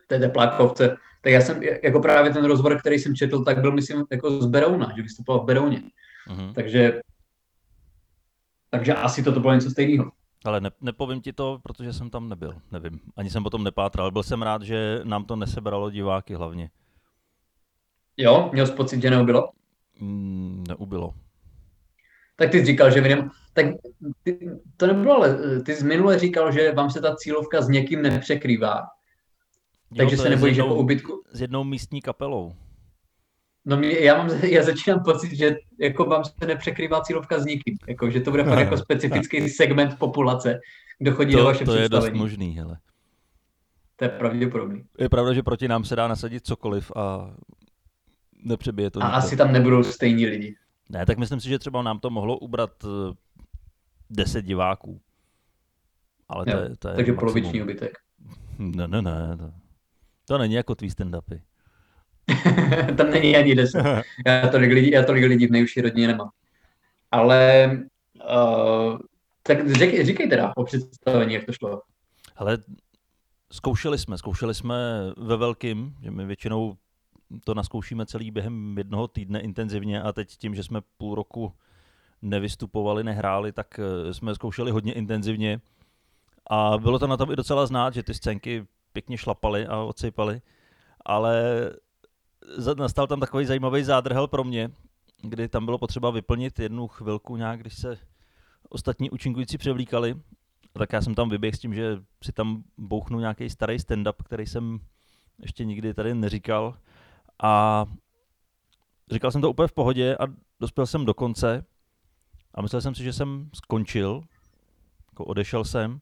[0.05, 3.73] v té teplákovce, tak já jsem, jako právě ten rozhovor, který jsem četl, tak byl,
[3.73, 5.83] myslím, jako z Berouna, že vystupoval v Berouně.
[6.29, 6.55] Mhm.
[6.55, 7.01] Takže,
[8.71, 10.13] takže asi toto bylo něco stejného.
[10.45, 13.01] Ale ne, nepovím ti to, protože jsem tam nebyl, nevím.
[13.17, 14.11] Ani jsem potom nepátral.
[14.11, 16.71] Byl jsem rád, že nám to nesebralo diváky hlavně.
[18.17, 19.51] Jo, měl jsi pocit, že nebylo?
[20.01, 21.15] Mm, neubylo.
[22.37, 23.31] Tak ty jsi říkal, že nem...
[23.53, 23.67] Tak
[24.23, 27.69] ty, to nebylo, ale eh, ty jsi minule říkal, že vám se ta cílovka s
[27.69, 28.83] někým nepřekrývá.
[29.91, 31.23] Jo, Takže to se nebojíš jednou- jako ubytku.
[31.33, 32.53] S jednou místní kapelou.
[33.65, 37.77] No mě, já, mám, já začínám pocit, že jako vám se nepřekrývá cílovka s nikým.
[37.89, 40.61] Jako, že to bude fakt jako specifický segment populace,
[40.99, 42.79] kdo chodí to, do vaše to je dost možný, hele.
[43.97, 44.85] To je pravděpodobný.
[44.99, 47.35] Je pravda, že proti nám se dá nasadit cokoliv a
[48.45, 49.17] nepřebije to A nikdo.
[49.17, 50.55] asi tam nebudou stejní lidi.
[50.89, 53.15] Ne, tak myslím si, že třeba nám to mohlo ubrat eh,
[54.11, 55.01] 10 diváků.
[56.29, 57.17] Ale to Jo, je, to je Takže maximum.
[57.17, 57.99] poloviční ubytek.
[58.59, 59.37] Ne, ne, ne.
[59.39, 59.53] To,
[60.25, 61.41] to není jako tvý stand-upy.
[62.97, 63.85] tam není ani deset.
[64.27, 66.31] Já tolik lidí, já tolik lidí v nejúžší rodině nemám.
[67.11, 67.71] Ale
[68.15, 68.99] uh,
[69.43, 71.83] tak řek, říkej teda o představení, jak to šlo.
[72.37, 72.59] Ale
[73.53, 74.77] zkoušeli jsme, zkoušeli jsme
[75.17, 76.77] ve velkým, že my většinou
[77.45, 81.53] to naskoušíme celý během jednoho týdne intenzivně a teď tím, že jsme půl roku
[82.23, 85.61] nevystupovali, nehráli, tak eh, jsme zkoušeli hodně intenzivně
[86.51, 90.43] a bylo to na tom i docela znát, že ty scénky pěkně šlapaly a odsejpaly,
[91.05, 91.43] ale
[92.77, 94.71] nastal tam takový zajímavý zádrhel pro mě,
[95.23, 97.99] kdy tam bylo potřeba vyplnit jednu chvilku nějak, když se
[98.69, 100.15] ostatní účinkující převlíkali,
[100.73, 104.47] tak já jsem tam vyběhl s tím, že si tam bouchnu nějaký starý stand-up, který
[104.47, 104.81] jsem
[105.43, 106.79] ještě nikdy tady neříkal.
[107.43, 107.85] A
[109.11, 110.27] říkal jsem to úplně v pohodě a
[110.61, 111.65] dospěl jsem do konce.
[112.55, 114.23] A myslel jsem si, že jsem skončil,
[115.11, 116.01] jako odešel jsem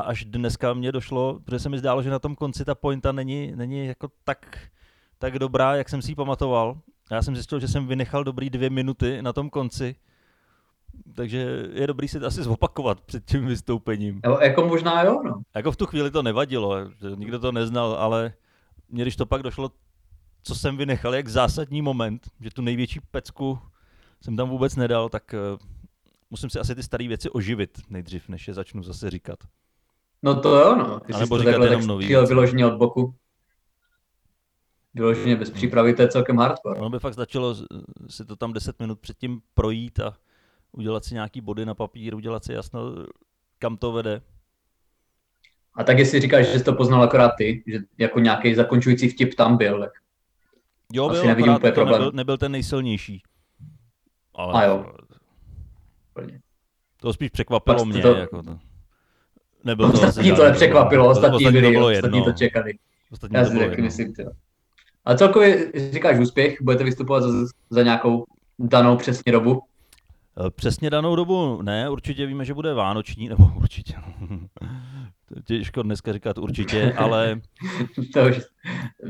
[0.00, 3.12] a až dneska mě došlo, protože se mi zdálo, že na tom konci ta pointa
[3.12, 4.58] není, není jako tak,
[5.18, 6.78] tak dobrá, jak jsem si ji pamatoval.
[7.10, 9.96] Já jsem zjistil, že jsem vynechal dobrý dvě minuty na tom konci,
[11.14, 14.20] takže je dobrý si to asi zopakovat před tím vystoupením.
[14.24, 15.42] Jo, jako možná jo, no.
[15.54, 16.76] Jako v tu chvíli to nevadilo,
[17.14, 18.32] nikdo to neznal, ale
[18.88, 19.70] mě když to pak došlo,
[20.42, 23.58] co jsem vynechal, jak zásadní moment, že tu největší pecku
[24.22, 25.58] jsem tam vůbec nedal, tak uh,
[26.30, 29.38] musím si asi ty staré věci oživit nejdřív, než je začnu zase říkat.
[30.22, 31.00] No to jo, no.
[31.00, 33.14] Ty A jsi to takhle jenom nový vyloženě od boku.
[34.94, 36.80] Vyloženě bez přípravy, to je celkem hardcore.
[36.80, 37.64] Ono by fakt stačilo s-
[38.08, 40.16] si to tam 10 minut předtím projít a
[40.72, 42.80] udělat si nějaký body na papír, udělat si jasno,
[43.58, 44.22] kam to vede.
[45.74, 49.34] A tak jestli říkáš, že jsi to poznal akorát ty, že jako nějaký zakončující vtip
[49.34, 49.90] tam byl, tak
[50.92, 52.00] Jo, Asi byl, nevidím úplně problém.
[52.02, 53.22] nebyl, nebyl ten nejsilnější.
[54.34, 54.92] Ale A jo.
[56.96, 58.02] To spíš překvapilo jste mě.
[58.02, 58.58] to- Jako to.
[59.64, 62.72] Nebyl to Ostatní to nepřekvapilo, ostatní to byli, bylo ostatní to čekali.
[63.12, 64.30] Ostatní Já to si bylo taky myslím, tyjo.
[65.04, 67.28] A celkově říkáš úspěch, budete vystupovat za,
[67.70, 68.24] za nějakou
[68.58, 69.62] danou přesně dobu.
[70.46, 73.94] Eh, Přesně danou dobu ne, určitě víme, že bude vánoční, nebo určitě.
[75.28, 77.40] To je Těžko dneska říkat určitě, ale
[78.12, 78.40] To už,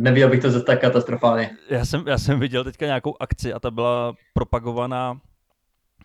[0.00, 1.50] neviděl bych to zase tak katastrofálně.
[1.70, 5.20] já jsem, já jsem viděl teďka nějakou akci a ta byla propagovaná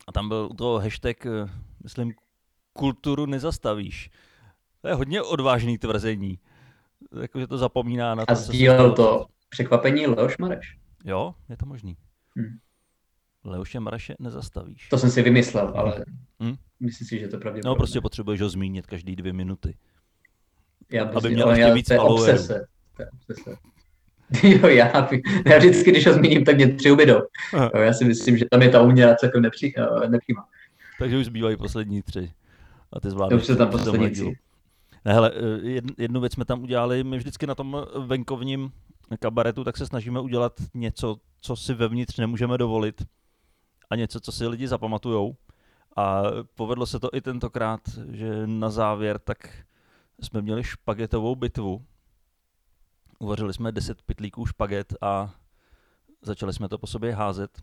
[0.08, 1.50] a tam byl to hashtag, eh,
[1.84, 2.14] myslím,
[2.74, 4.10] kulturu nezastavíš.
[4.86, 6.40] To je hodně odvážný tvrzení.
[7.22, 10.78] Jakože to zapomíná na to, A sdílel stalo to překvapení Leoš Mareš.
[11.06, 11.98] Jo, je to možný.
[12.40, 12.58] Hm.
[13.44, 14.90] Leoše Maraše nezastavíš.
[14.90, 16.06] To jsem si vymyslel, ale
[16.44, 16.56] Hm?
[16.80, 17.70] myslím si, že to pravděpodobně.
[17.70, 19.78] No prostě potřebuješ ho zmínit každý dvě minuty.
[20.92, 22.44] já aby měl ještě víc followerů.
[24.44, 25.10] jo, já,
[25.46, 27.22] já vždycky, když ho zmíním, tak mě tři ubydou.
[27.54, 30.48] Jo, já si myslím, že tam je ta úměra celkem nepří, eh, nepřímá.
[31.00, 32.32] Takže už zbývají poslední tři.
[32.94, 33.42] A ty To zvládneš.
[33.42, 34.38] už se tam poslední tři.
[35.06, 38.72] Ne, hele, eh, jed- jednu věc jsme tam udělali, my vždycky na tom venkovním
[39.20, 43.06] kabaretu, tak se snažíme udělat něco, co si vevnitř nemůžeme dovolit
[43.90, 45.36] a něco, co si lidi zapamatujou.
[45.98, 46.22] A
[46.56, 49.38] povedlo se to i tentokrát, že na závěr tak
[50.22, 51.86] jsme měli špagetovou bitvu.
[53.20, 55.34] Uvařili jsme 10 pytlíků špaget a
[56.22, 57.62] začali jsme to po sobě házet.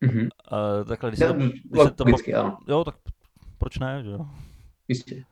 [0.00, 0.28] Mhm.
[0.48, 2.04] A takhle, když se to, když se to
[2.40, 2.94] ano, Jo, tak
[3.58, 4.26] proč ne, že jo?
[4.88, 5.24] jistě.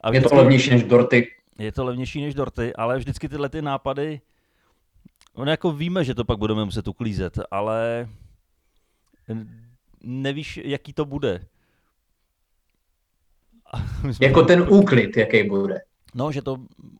[0.00, 1.32] A Je to vždycky- levnější než dorty.
[1.58, 4.20] Je to levnější než dorty, ale vždycky tyhle ty nápady,
[5.34, 8.08] on jako víme, že to pak budeme muset uklízet, ale
[10.02, 11.46] nevíš, jaký to bude.
[14.20, 15.80] Jako ten úklid, jaký bude.
[16.14, 16.56] No, že to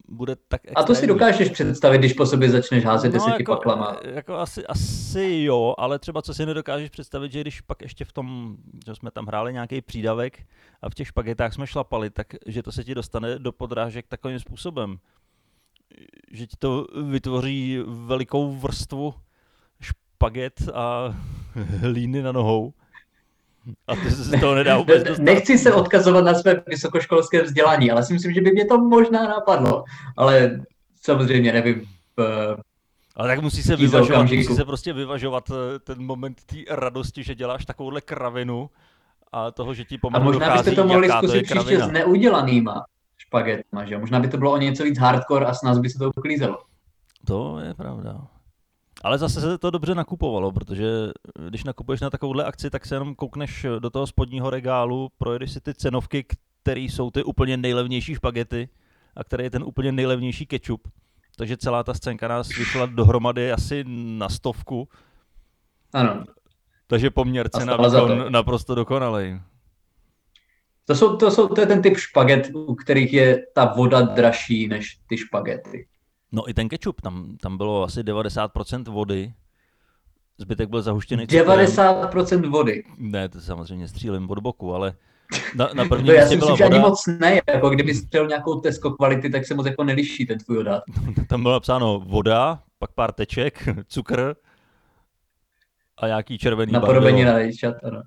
[0.09, 1.15] bude tak A to si extrémní.
[1.19, 3.97] dokážeš představit, když po sobě začneš házet deseti jako, paklama.
[4.03, 8.13] Jako asi, asi jo, ale třeba co si nedokážeš představit, že když pak ještě v
[8.13, 10.47] tom, že jsme tam hráli nějaký přídavek
[10.83, 14.39] a v těch špagetách jsme šlapali, tak že to se ti dostane do podrážek takovým
[14.39, 14.99] způsobem,
[16.31, 19.15] že ti to vytvoří velikou vrstvu
[19.81, 21.15] špaget a
[21.55, 22.73] hlíny na nohou.
[23.87, 25.23] A ty se z toho nedá vůbec dostat.
[25.23, 29.29] Nechci se odkazovat na své vysokoškolské vzdělání, ale si myslím, že by mě to možná
[29.29, 29.85] napadlo.
[30.17, 30.61] Ale
[31.03, 31.83] samozřejmě nevím.
[32.21, 32.57] eh,
[33.17, 37.35] Ale tak musí se vyvažovat, musí se prostě vyvažovat eh, ten moment té radosti, že
[37.35, 38.71] děláš takovouhle kravinu
[39.33, 41.81] a toho, že ti A pomalu možná dochází, byste to mohli to zkusit je příště
[41.81, 42.85] s neudělanýma
[43.19, 43.99] špagetma, že?
[43.99, 46.59] Možná by to bylo o něco víc hardcore a s nás by se to uklízelo.
[47.27, 48.21] To je pravda.
[49.05, 50.87] Ale zase se to dobře nakupovalo, protože
[51.49, 55.61] když nakupuješ na takovouhle akci, tak se jenom koukneš do toho spodního regálu, projedeš si
[55.61, 56.27] ty cenovky,
[56.63, 58.69] které jsou ty úplně nejlevnější špagety
[59.17, 60.89] a který je ten úplně nejlevnější ketchup.
[61.37, 63.85] Takže celá ta scénka nás vyšla dohromady asi
[64.19, 64.89] na stovku.
[65.93, 66.25] Ano.
[66.87, 69.41] Takže poměr cena výkon naprosto dokonalý.
[70.85, 74.69] To, jsou, to, jsou, to je ten typ špaget, u kterých je ta voda dražší
[74.69, 75.87] než ty špagety.
[76.33, 79.33] No i ten ketchup, tam, tam bylo asi 90% vody,
[80.39, 82.85] zbytek byl zahuštěný 90% vody?
[82.99, 84.95] Ne, to samozřejmě střílím od boku, ale
[85.55, 88.61] na, na první to já si myslím, že ani moc ne, jako kdyby střel nějakou
[88.61, 90.83] Tesco kvality, tak se moc jako neliší ten tvůj odhad.
[91.29, 94.35] Tam bylo napsáno voda, pak pár teček, cukr
[95.99, 98.03] a nějaký červený Napodobení na rajčat, ano.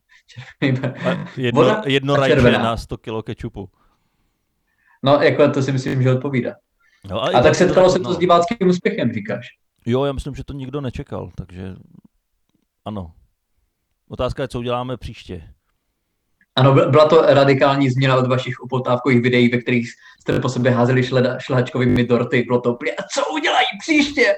[1.38, 3.70] jedno, voda jedno rajče na 100 kg kečupu.
[5.04, 6.56] No, jako to si myslím, že odpovídá.
[7.10, 8.14] No, a, a tak setkalo se to no.
[8.16, 9.48] s diváckým úspěchem, říkáš?
[9.86, 11.76] Jo, já myslím, že to nikdo nečekal, takže
[12.86, 13.12] ano.
[14.10, 15.54] Otázka je, co uděláme příště.
[16.56, 19.90] Ano, byla to radikální změna od vašich upotávkových videí, ve kterých
[20.22, 22.44] jste po sobě házeli šleda, šlehačkovými dorty.
[22.44, 24.36] Bylo to a co udělají příště?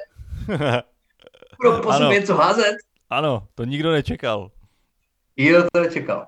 [1.61, 2.75] Budou po sobě něco házet?
[3.09, 4.51] Ano, to nikdo nečekal.
[5.37, 6.25] Jo, to nečekal.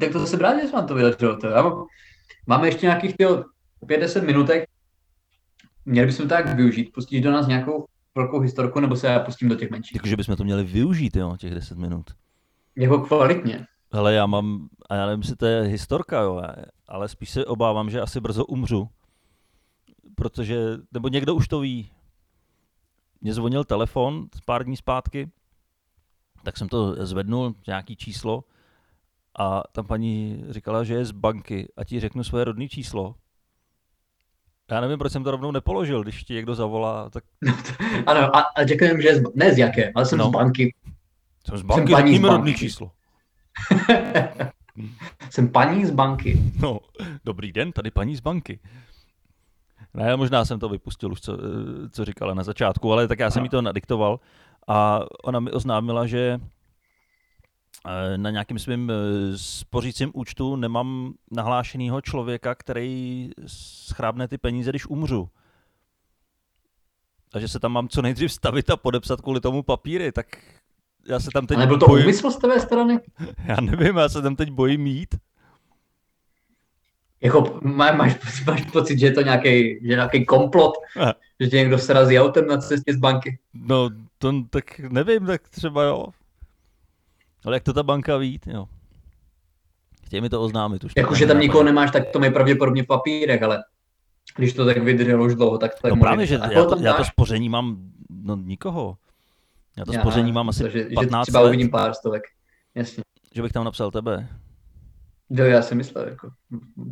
[0.00, 1.86] Tak to se rád, že se vám to vydařilo.
[2.46, 4.68] Máme ještě nějakých 5-10 minutek.
[5.90, 6.92] Měli bychom to tak využít.
[6.92, 10.00] Pustíš do nás nějakou velkou historku, nebo se já pustím do těch menších?
[10.00, 12.10] Takže bychom to měli využít, jo, těch 10 minut.
[12.76, 13.66] Jako kvalitně.
[13.92, 16.42] Hele, já mám, a já nevím, jestli to je historka, jo,
[16.88, 18.88] ale spíš se obávám, že asi brzo umřu.
[20.14, 21.90] Protože, nebo někdo už to ví.
[23.20, 25.30] Mně zvonil telefon pár dní zpátky,
[26.42, 28.44] tak jsem to zvednul, nějaký číslo,
[29.38, 33.14] a tam paní říkala, že je z banky a ti řeknu svoje rodné číslo.
[34.70, 37.10] Já nevím, proč jsem to rovnou nepoložil, když ti někdo zavolá.
[37.10, 37.24] Tak...
[38.06, 40.28] ano, a, a řekneme, že z, ne z jaké, ale jsem no.
[40.28, 40.74] z banky.
[41.48, 42.54] Jsem z banky, jsem paní z banky.
[42.54, 42.90] číslo.
[45.30, 46.38] Jsem paní z banky.
[46.60, 46.80] No,
[47.24, 48.60] dobrý den, tady paní z banky.
[49.94, 51.38] Ne, možná jsem to vypustil už, co,
[51.90, 54.20] co říkala na začátku, ale tak já jsem jí to nadiktoval
[54.68, 56.48] a ona mi oznámila, že eh,
[58.16, 58.94] na nějakým svým eh,
[59.38, 65.28] spořícím účtu nemám nahlášenýho člověka, který schrábne ty peníze, když umřu.
[67.32, 70.26] Takže se tam mám co nejdřív stavit a podepsat kvůli tomu papíry, tak
[71.08, 72.06] já se tam teď A nebyl to bojím...
[72.06, 73.00] úmysl z tvé strany?
[73.46, 75.14] Já nevím, já se tam teď bojím mít.
[77.22, 81.14] Jako má, máš, máš pocit, že je to nějaký, že nějaký komplot, a.
[81.40, 83.38] že tě někdo srazí autem na cestě z banky?
[83.54, 86.06] No, to tak nevím, tak třeba jo.
[87.44, 88.68] Ale jak to ta banka ví, jo.
[90.06, 90.92] Chtějí mi to oznámit už.
[90.96, 93.64] Jako, že tam nikoho nemáš, tak to je pravděpodobně v papírech, ale
[94.36, 96.92] když to tak vydrželo už dlouho, tak to tak No právě, že já to, já
[96.94, 97.76] to spoření mám,
[98.10, 98.96] no nikoho.
[99.78, 101.48] Já to spoření mám asi že, 15 že třeba let.
[101.48, 102.22] uvidím pár stovek.
[102.74, 103.04] Jasně.
[103.34, 104.28] Že bych tam napsal tebe.
[105.30, 106.30] Jo, já si myslel, jako,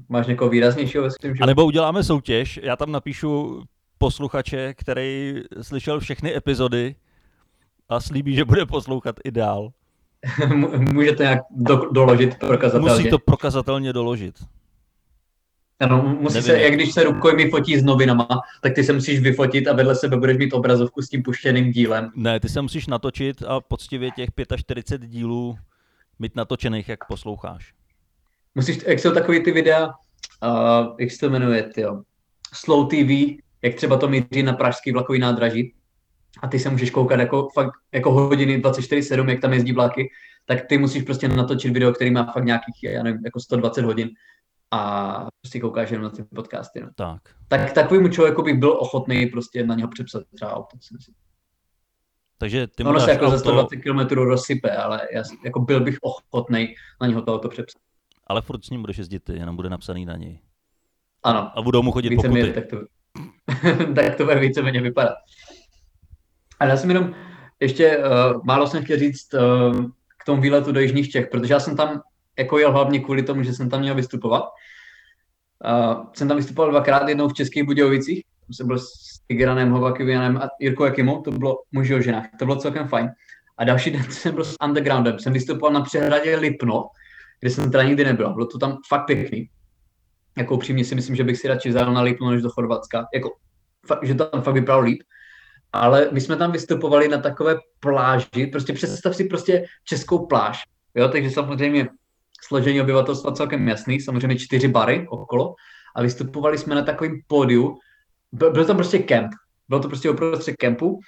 [0.09, 3.63] máš někoho výraznějšího ve svém A nebo uděláme soutěž, já tam napíšu
[3.99, 6.95] posluchače, který slyšel všechny epizody
[7.89, 9.73] a slíbí, že bude poslouchat i dál.
[10.93, 12.95] Může to nějak do, doložit prokazatelně.
[12.95, 14.35] Musí to prokazatelně doložit.
[15.81, 16.43] Ano, musí Nevím.
[16.43, 18.29] se, jak když se rukojmi fotí s novinama,
[18.63, 22.11] tak ty se musíš vyfotit a vedle sebe budeš mít obrazovku s tím puštěným dílem.
[22.15, 25.59] Ne, ty se musíš natočit a poctivě těch 45 dílů
[26.19, 27.73] mít natočených, jak posloucháš.
[28.55, 32.03] Musíš, jak jsou takový ty videa, uh, jak se to jmenuje, jo,
[32.55, 35.75] Slow TV, jak třeba to míří na pražský vlakový nádraží,
[36.43, 40.09] a ty se můžeš koukat jako, fakt, jako hodiny 24-7, jak tam jezdí vlaky,
[40.47, 44.11] tak ty musíš prostě natočit video, který má fakt nějakých, já nevím, jako 120 hodin
[44.71, 46.81] a prostě koukáš jenom na ty podcasty.
[46.81, 46.89] No.
[46.95, 47.23] Tak.
[47.49, 51.15] tak takovému člověku bych byl ochotný prostě na něho přepsat třeba auto, si myslím.
[52.39, 53.31] Takže ty ono se jako auto...
[53.31, 57.83] za 120 km rozsype, ale já, jako byl bych ochotný na něho to auto přepsat.
[58.27, 60.41] Ale furt s ním budeš jezdit ty, jenom bude napsaný na něj.
[61.23, 61.51] Ano.
[61.55, 62.29] A budou mu chodit pokuty.
[62.29, 62.77] Mě, tak, to,
[63.95, 65.15] tak to bude víceméně vypadat.
[66.61, 67.15] Ale já jsem jenom,
[67.61, 68.05] ještě uh,
[68.45, 72.01] málo jsem chtěl říct uh, k tomu výletu do Jižních Čech, protože já jsem tam
[72.39, 74.45] jako jel hlavně kvůli tomu, že jsem tam měl vystupovat.
[75.65, 78.93] Uh, jsem tam vystupoval dvakrát, jednou v Českých Budějovicích, jsem byl s
[79.27, 83.11] Tigranem Hovakivianem a Jirkou Jakimou, to bylo muži o ženách, to bylo celkem fajn.
[83.59, 86.89] A další den jsem byl s Undergroundem, jsem vystupoval na přehradě Lipno,
[87.41, 89.51] kde jsem teda nikdy nebyl, bylo to tam fakt pěkný.
[90.39, 93.31] Jako upřímně si myslím, že bych si radši zajel na Lipno než do Chorvatska, jako,
[93.87, 95.03] fakt, že tam fakt vypadalo líp.
[95.73, 100.63] Ale my jsme tam vystupovali na takové pláži, prostě představ si prostě českou pláž,
[100.95, 101.89] jo, takže samozřejmě
[102.47, 105.55] složení obyvatelstva celkem jasný, samozřejmě čtyři bary okolo
[105.97, 107.79] a vystupovali jsme na takovém pódiu,
[108.33, 109.31] byl tam prostě kemp,
[109.69, 111.01] byl to prostě uprostřed kempu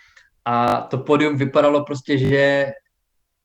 [0.44, 2.66] a to podium vypadalo prostě, že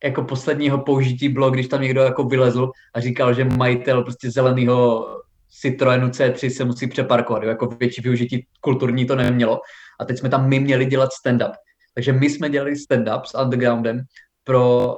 [0.03, 5.07] jako posledního použití bylo, když tam někdo jako vylezl a říkal, že majitel prostě zeleného
[5.49, 7.49] Citroenu C3 se musí přeparkovat, jo?
[7.49, 9.59] jako větší využití kulturní to nemělo.
[10.00, 11.54] A teď jsme tam my měli dělat stand-up.
[11.93, 14.02] Takže my jsme dělali stand-up s undergroundem
[14.43, 14.96] pro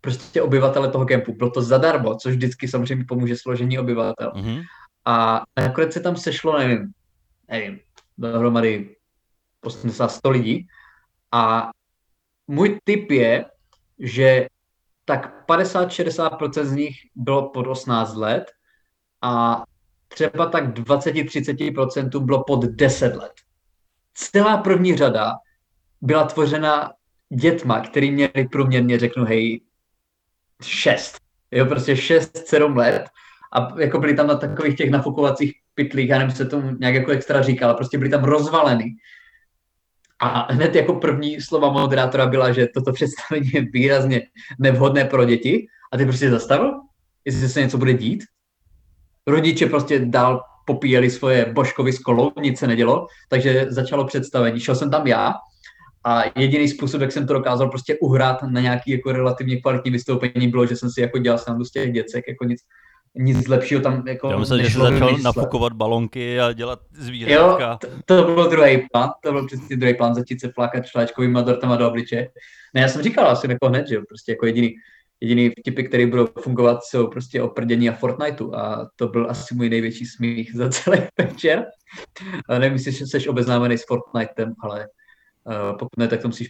[0.00, 1.34] prostě obyvatele toho kempu.
[1.34, 4.32] Bylo to zadarmo, což vždycky samozřejmě pomůže složení obyvatel.
[4.34, 4.62] Mm-hmm.
[5.04, 6.92] A nakonec se tam sešlo, nevím,
[7.48, 7.80] nevím,
[8.18, 8.96] dohromady
[9.64, 10.66] 80-100 lidí.
[11.32, 11.70] A
[12.46, 13.44] můj tip je,
[13.98, 14.46] že
[15.04, 18.50] tak 50-60% z nich bylo pod 18 let
[19.22, 19.62] a
[20.08, 23.32] třeba tak 20-30% bylo pod 10 let.
[24.18, 25.32] Celá první řada
[26.00, 26.92] byla tvořena
[27.28, 29.60] dětma, který měli průměrně, řeknu, hej,
[30.62, 31.18] 6.
[31.50, 33.04] Jo, prostě 6-7 let.
[33.52, 37.10] A jako byli tam na takových těch nafukovacích pytlích, já nevím, se tomu nějak jako
[37.10, 38.84] extra říkal, prostě byli tam rozvaleny.
[40.20, 44.22] A hned jako první slova moderátora byla, že toto představení je výrazně
[44.58, 45.66] nevhodné pro děti.
[45.92, 46.80] A ty prostě zastavil,
[47.24, 48.24] jestli se něco bude dít.
[49.26, 54.60] Rodiče prostě dál popíjeli svoje božkovy s kolou, nic se nedělo, takže začalo představení.
[54.60, 55.34] Šel jsem tam já
[56.04, 60.48] a jediný způsob, jak jsem to dokázal prostě uhrát na nějaký jako relativně kvalitní vystoupení,
[60.48, 62.60] bylo, že jsem si jako dělal sám z těch děcek, jako nic,
[63.14, 65.24] nic lepšího tam jako Já myslím, že jsi začal vymyslet.
[65.24, 67.70] nafukovat balonky a dělat zvířátka.
[67.70, 71.38] Jo, to, to byl druhý plán, to byl přesně druhý plán, začít se flákat šláčkovými
[71.42, 72.28] dortama do obliče.
[72.74, 74.74] Ne, já jsem říkal asi jako hned, že jo, prostě jako jediný,
[75.20, 79.54] jediný vtipy, které budou fungovat, jsou prostě o prdění a Fortniteu a to byl asi
[79.54, 81.64] můj největší smích za celý večer.
[82.58, 84.88] Nevím, jestli jsi obeznámený s Fortnitem, ale
[85.46, 86.48] Uh, pokud ne, tak to musíš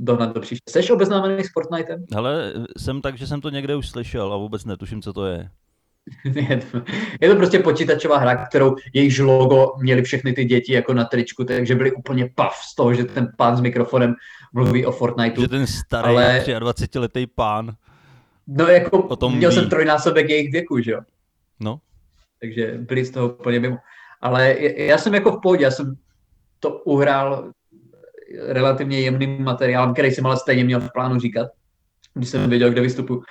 [0.00, 0.82] dohnat do příště.
[0.82, 2.04] Jsi obeznámený s Fortnitem?
[2.16, 5.48] Ale jsem tak, že jsem to někde už slyšel a vůbec netuším, co to je.
[7.20, 11.44] je to prostě počítačová hra, kterou jejíž logo měli všechny ty děti jako na tričku,
[11.44, 14.14] takže byli úplně pav z toho, že ten pán s mikrofonem
[14.52, 15.42] mluví o Fortniteu.
[15.42, 16.44] Že ten starý ale...
[16.46, 17.74] 23-letý pán.
[18.52, 19.56] No jako o tom měl ví.
[19.56, 21.00] jsem trojnásobek jejich věku, že jo?
[21.60, 21.80] No.
[22.40, 23.76] Takže byli z toho úplně mimo.
[24.20, 25.96] Ale já jsem jako v pohodě, já jsem
[26.60, 27.52] to uhrál
[28.46, 31.48] relativně jemným materiálem, který jsem ale stejně měl v plánu říkat,
[32.14, 33.22] když jsem věděl, kde vystupuji.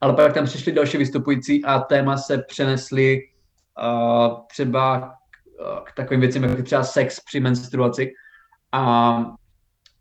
[0.00, 3.20] Ale pak tam přišli další vystupující a téma se přenesly
[3.82, 5.14] uh, třeba
[5.84, 8.12] k, k takovým věcem, jako třeba sex při menstruaci
[8.72, 9.16] a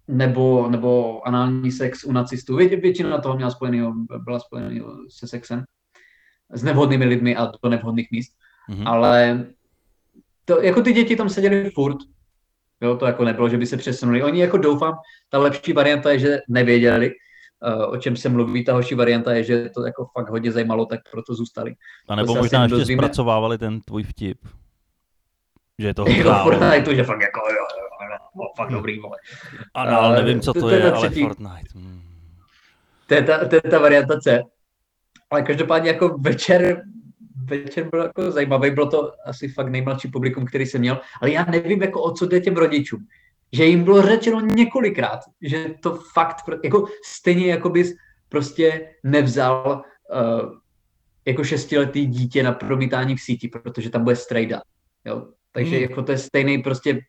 [0.07, 2.55] nebo, nebo anální sex u nacistů.
[2.55, 3.81] Vě, většina toho měla spojený,
[4.23, 5.63] byla spojený se sexem
[6.53, 8.33] s nevhodnými lidmi a do nevhodných míst.
[8.69, 8.87] Mm-hmm.
[8.87, 9.45] Ale
[10.45, 11.97] to, jako ty děti tam seděly furt
[12.83, 14.23] Jo, to jako nebylo, že by se přesunuli.
[14.23, 14.93] Oni jako doufám,
[15.29, 17.11] ta lepší varianta je, že nevěděli,
[17.75, 18.65] uh, o čem se mluví.
[18.65, 21.73] Ta horší varianta je, že to jako fakt hodně zajímalo, tak proto zůstali.
[22.09, 22.99] A nebo možná ještě dozvíme.
[22.99, 24.37] zpracovávali ten tvůj vtip.
[25.79, 29.17] Že je to jako Fortnite, že fakt jako, jo, jo, jo, fakt dobrý, vole.
[29.73, 31.69] Ano, ale nevím, co to, to je, ale Fortnite.
[31.75, 32.01] Hmm.
[33.07, 34.43] To je, ta, to je ta varianta C.
[35.29, 36.83] Ale každopádně jako večer
[37.45, 41.45] večer byl jako zajímavý, bylo to asi fakt nejmladší publikum, který jsem měl, ale já
[41.45, 43.07] nevím, jako o co jde těm rodičům.
[43.51, 47.93] Že jim bylo řečeno několikrát, že to fakt, jako stejně jako bys
[48.29, 50.51] prostě nevzal uh,
[51.25, 54.61] jako šestiletý dítě na promítání v síti, protože tam bude strejda.
[55.05, 55.27] Jo?
[55.53, 55.81] Takže hmm.
[55.81, 56.99] jako to je stejný prostě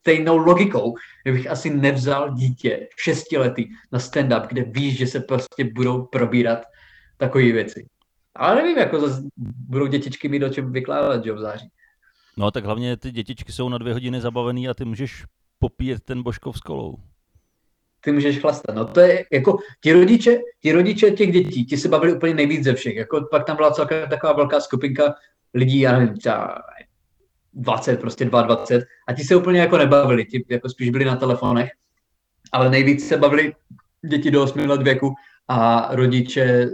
[0.00, 0.94] stejnou logikou,
[1.26, 6.62] že bych asi nevzal dítě šestiletý na stand-up, kde víš, že se prostě budou probírat
[7.16, 7.86] takové věci.
[8.34, 9.22] Ale nevím, jako zase
[9.68, 11.68] budou dětičky mít o čem vykládat, že v září.
[12.36, 15.24] No tak hlavně ty dětičky jsou na dvě hodiny zabavený a ty můžeš
[15.58, 16.96] popíjet ten božkov s kolou.
[18.00, 18.76] Ty můžeš chlastat.
[18.76, 22.64] No to je jako, ti rodiče, ti rodiče těch dětí, ti se bavili úplně nejvíc
[22.64, 22.96] ze všech.
[22.96, 25.14] Jako, pak tam byla celkem taková velká skupinka
[25.54, 26.62] lidí, já nevím, třeba
[27.52, 31.70] 20, prostě 22, a ti se úplně jako nebavili, ti jako spíš byli na telefonech,
[32.52, 33.54] ale nejvíc se bavili
[34.08, 35.14] děti do 8 let věku
[35.48, 36.70] a rodiče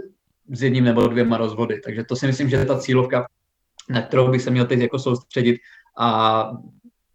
[0.49, 1.81] s jedním nebo dvěma rozvody.
[1.85, 3.27] Takže to si myslím, že je ta cílovka,
[3.89, 5.57] na kterou bych se měl teď jako soustředit
[5.97, 6.49] a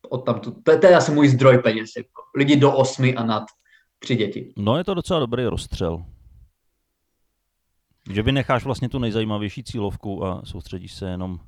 [0.09, 1.91] od tam to, to, to je asi můj zdroj peněz.
[1.97, 3.45] Jako lidi do osmi a nad
[3.99, 4.53] tři děti.
[4.57, 6.05] No je to docela dobrý rozstřel.
[8.11, 11.41] Že vynecháš vlastně tu nejzajímavější cílovku a soustředíš se jenom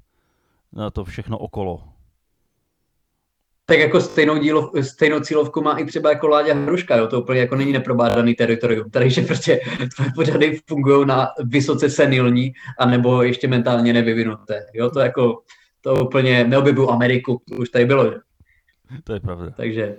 [0.72, 1.93] na to všechno okolo
[3.66, 7.06] tak jako stejnou, dílov, stejnou cílovku má i třeba jako Láďa Hruška, jo?
[7.06, 8.90] to úplně jako není neprobádaný teritorium.
[8.90, 9.60] Tady, že prostě
[9.96, 14.66] tvoje pořady fungují na vysoce senilní a nebo ještě mentálně nevyvinuté.
[14.74, 14.90] Jo?
[14.90, 15.42] To jako,
[15.80, 18.04] to úplně neobjevuju Ameriku, to už tady bylo.
[18.04, 18.18] Že?
[19.04, 19.50] To je pravda.
[19.50, 19.96] Takže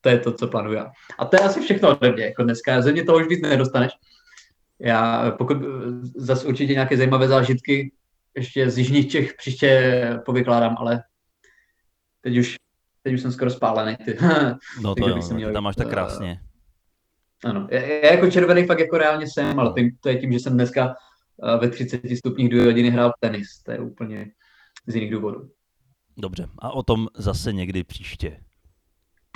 [0.00, 0.92] to je to, co plánuju já.
[1.18, 2.82] A to je asi všechno ode mě, jako dneska.
[2.82, 3.92] Ze mě toho už víc nedostaneš.
[4.80, 5.56] Já, pokud
[6.16, 7.92] zase určitě nějaké zajímavé zážitky
[8.34, 11.02] ještě z Jižních Čech příště povykládám, ale
[12.22, 12.56] teď už
[13.08, 13.96] teď už jsem skoro spálený.
[14.04, 14.18] Ty.
[14.82, 16.40] no to jo, měl, tam máš tak krásně.
[17.44, 20.40] Ano, já, já jako červený fakt jako reálně jsem, ale to, to je tím, že
[20.40, 20.94] jsem dneska
[21.44, 23.62] eh, ve 30 stupních dvě hodiny hrál tenis.
[23.62, 24.26] To je úplně
[24.86, 25.50] z jiných důvodů.
[26.16, 28.40] Dobře, a o tom zase někdy příště.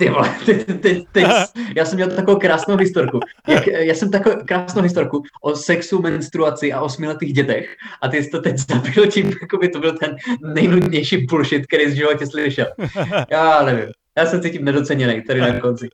[0.03, 1.23] Ty vole, ty, ty, ty, ty,
[1.75, 3.19] já jsem měl takovou krásnou historku.
[3.47, 8.29] Jak, já jsem takovou krásnou historku o sexu, menstruaci a osmiletých dětech a ty jsi
[8.29, 10.15] to teď zabil tím, jako by to byl ten
[10.53, 12.67] nejnudnější bullshit, který z životě slyšel.
[13.31, 13.85] Já nevím.
[14.17, 15.89] Já jsem cítím nedoceněný tady na konci.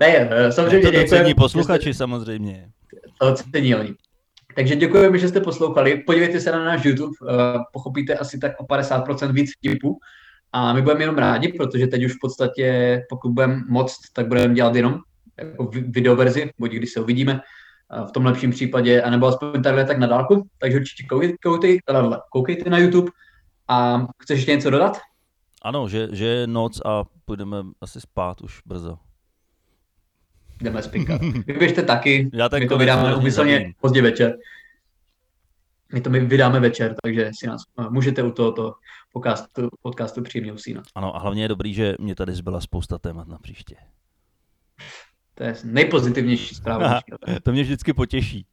[0.00, 2.68] Ne, samozřejmě to docení posluchači jste, samozřejmě.
[3.20, 3.94] To ocení oni.
[4.54, 6.02] Takže děkujeme, že jste poslouchali.
[6.06, 9.98] Podívejte se na náš YouTube, uh, pochopíte asi tak o 50% víc vtipů.
[10.52, 14.54] A my budeme jenom rádi, protože teď už v podstatě, pokud budeme moc, tak budeme
[14.54, 14.98] dělat jenom
[15.38, 17.40] jako videoverzi, buď když se uvidíme,
[18.08, 20.48] v tom lepším případě, anebo aspoň takhle tak na dálku.
[20.58, 21.36] Takže určitě koukejte,
[22.30, 23.10] koukejte, na YouTube.
[23.68, 24.98] A chceš ještě něco dodat?
[25.62, 28.98] Ano, že, že je noc a půjdeme asi spát už brzo.
[30.60, 31.20] Jdeme spinkat.
[31.46, 34.36] Vy běžte taky, Já my to vydáme umyslně pozdě večer.
[35.92, 38.72] My to my vydáme večer, takže si nás můžete u tohoto
[39.12, 40.84] podcastu, podcastu příjemně usínat.
[40.94, 43.76] Ano, a hlavně je dobrý, že mě tady zbyla spousta témat na příště.
[45.34, 47.00] To je nejpozitivnější zpráva.
[47.42, 48.46] to mě vždycky potěší.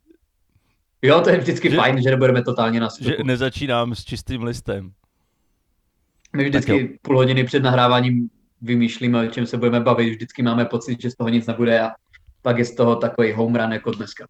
[1.01, 4.93] Jo, to je vždycky že, fajn, že nebudeme totálně na Že nezačínám s čistým listem.
[6.35, 8.29] My vždycky půl hodiny před nahráváním
[8.61, 10.09] vymýšlíme, o čem se budeme bavit.
[10.09, 11.91] Vždycky máme pocit, že z toho nic nebude a
[12.41, 14.27] pak je z toho takový home run jako dneska.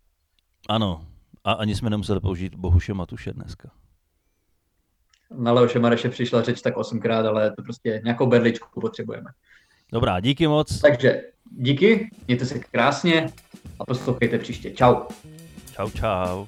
[0.69, 1.07] Ano,
[1.43, 3.71] a ani jsme nemuseli použít Bohuše Matuše dneska.
[5.31, 9.29] Na Leoše Mareše přišla řeč tak osmkrát, ale to prostě nějakou berličku potřebujeme.
[9.91, 10.79] Dobrá, díky moc.
[10.79, 11.21] Takže
[11.51, 13.29] díky, mějte se krásně
[13.79, 14.71] a poslouchejte příště.
[14.71, 14.95] Čau.
[15.75, 16.45] Čau, čau.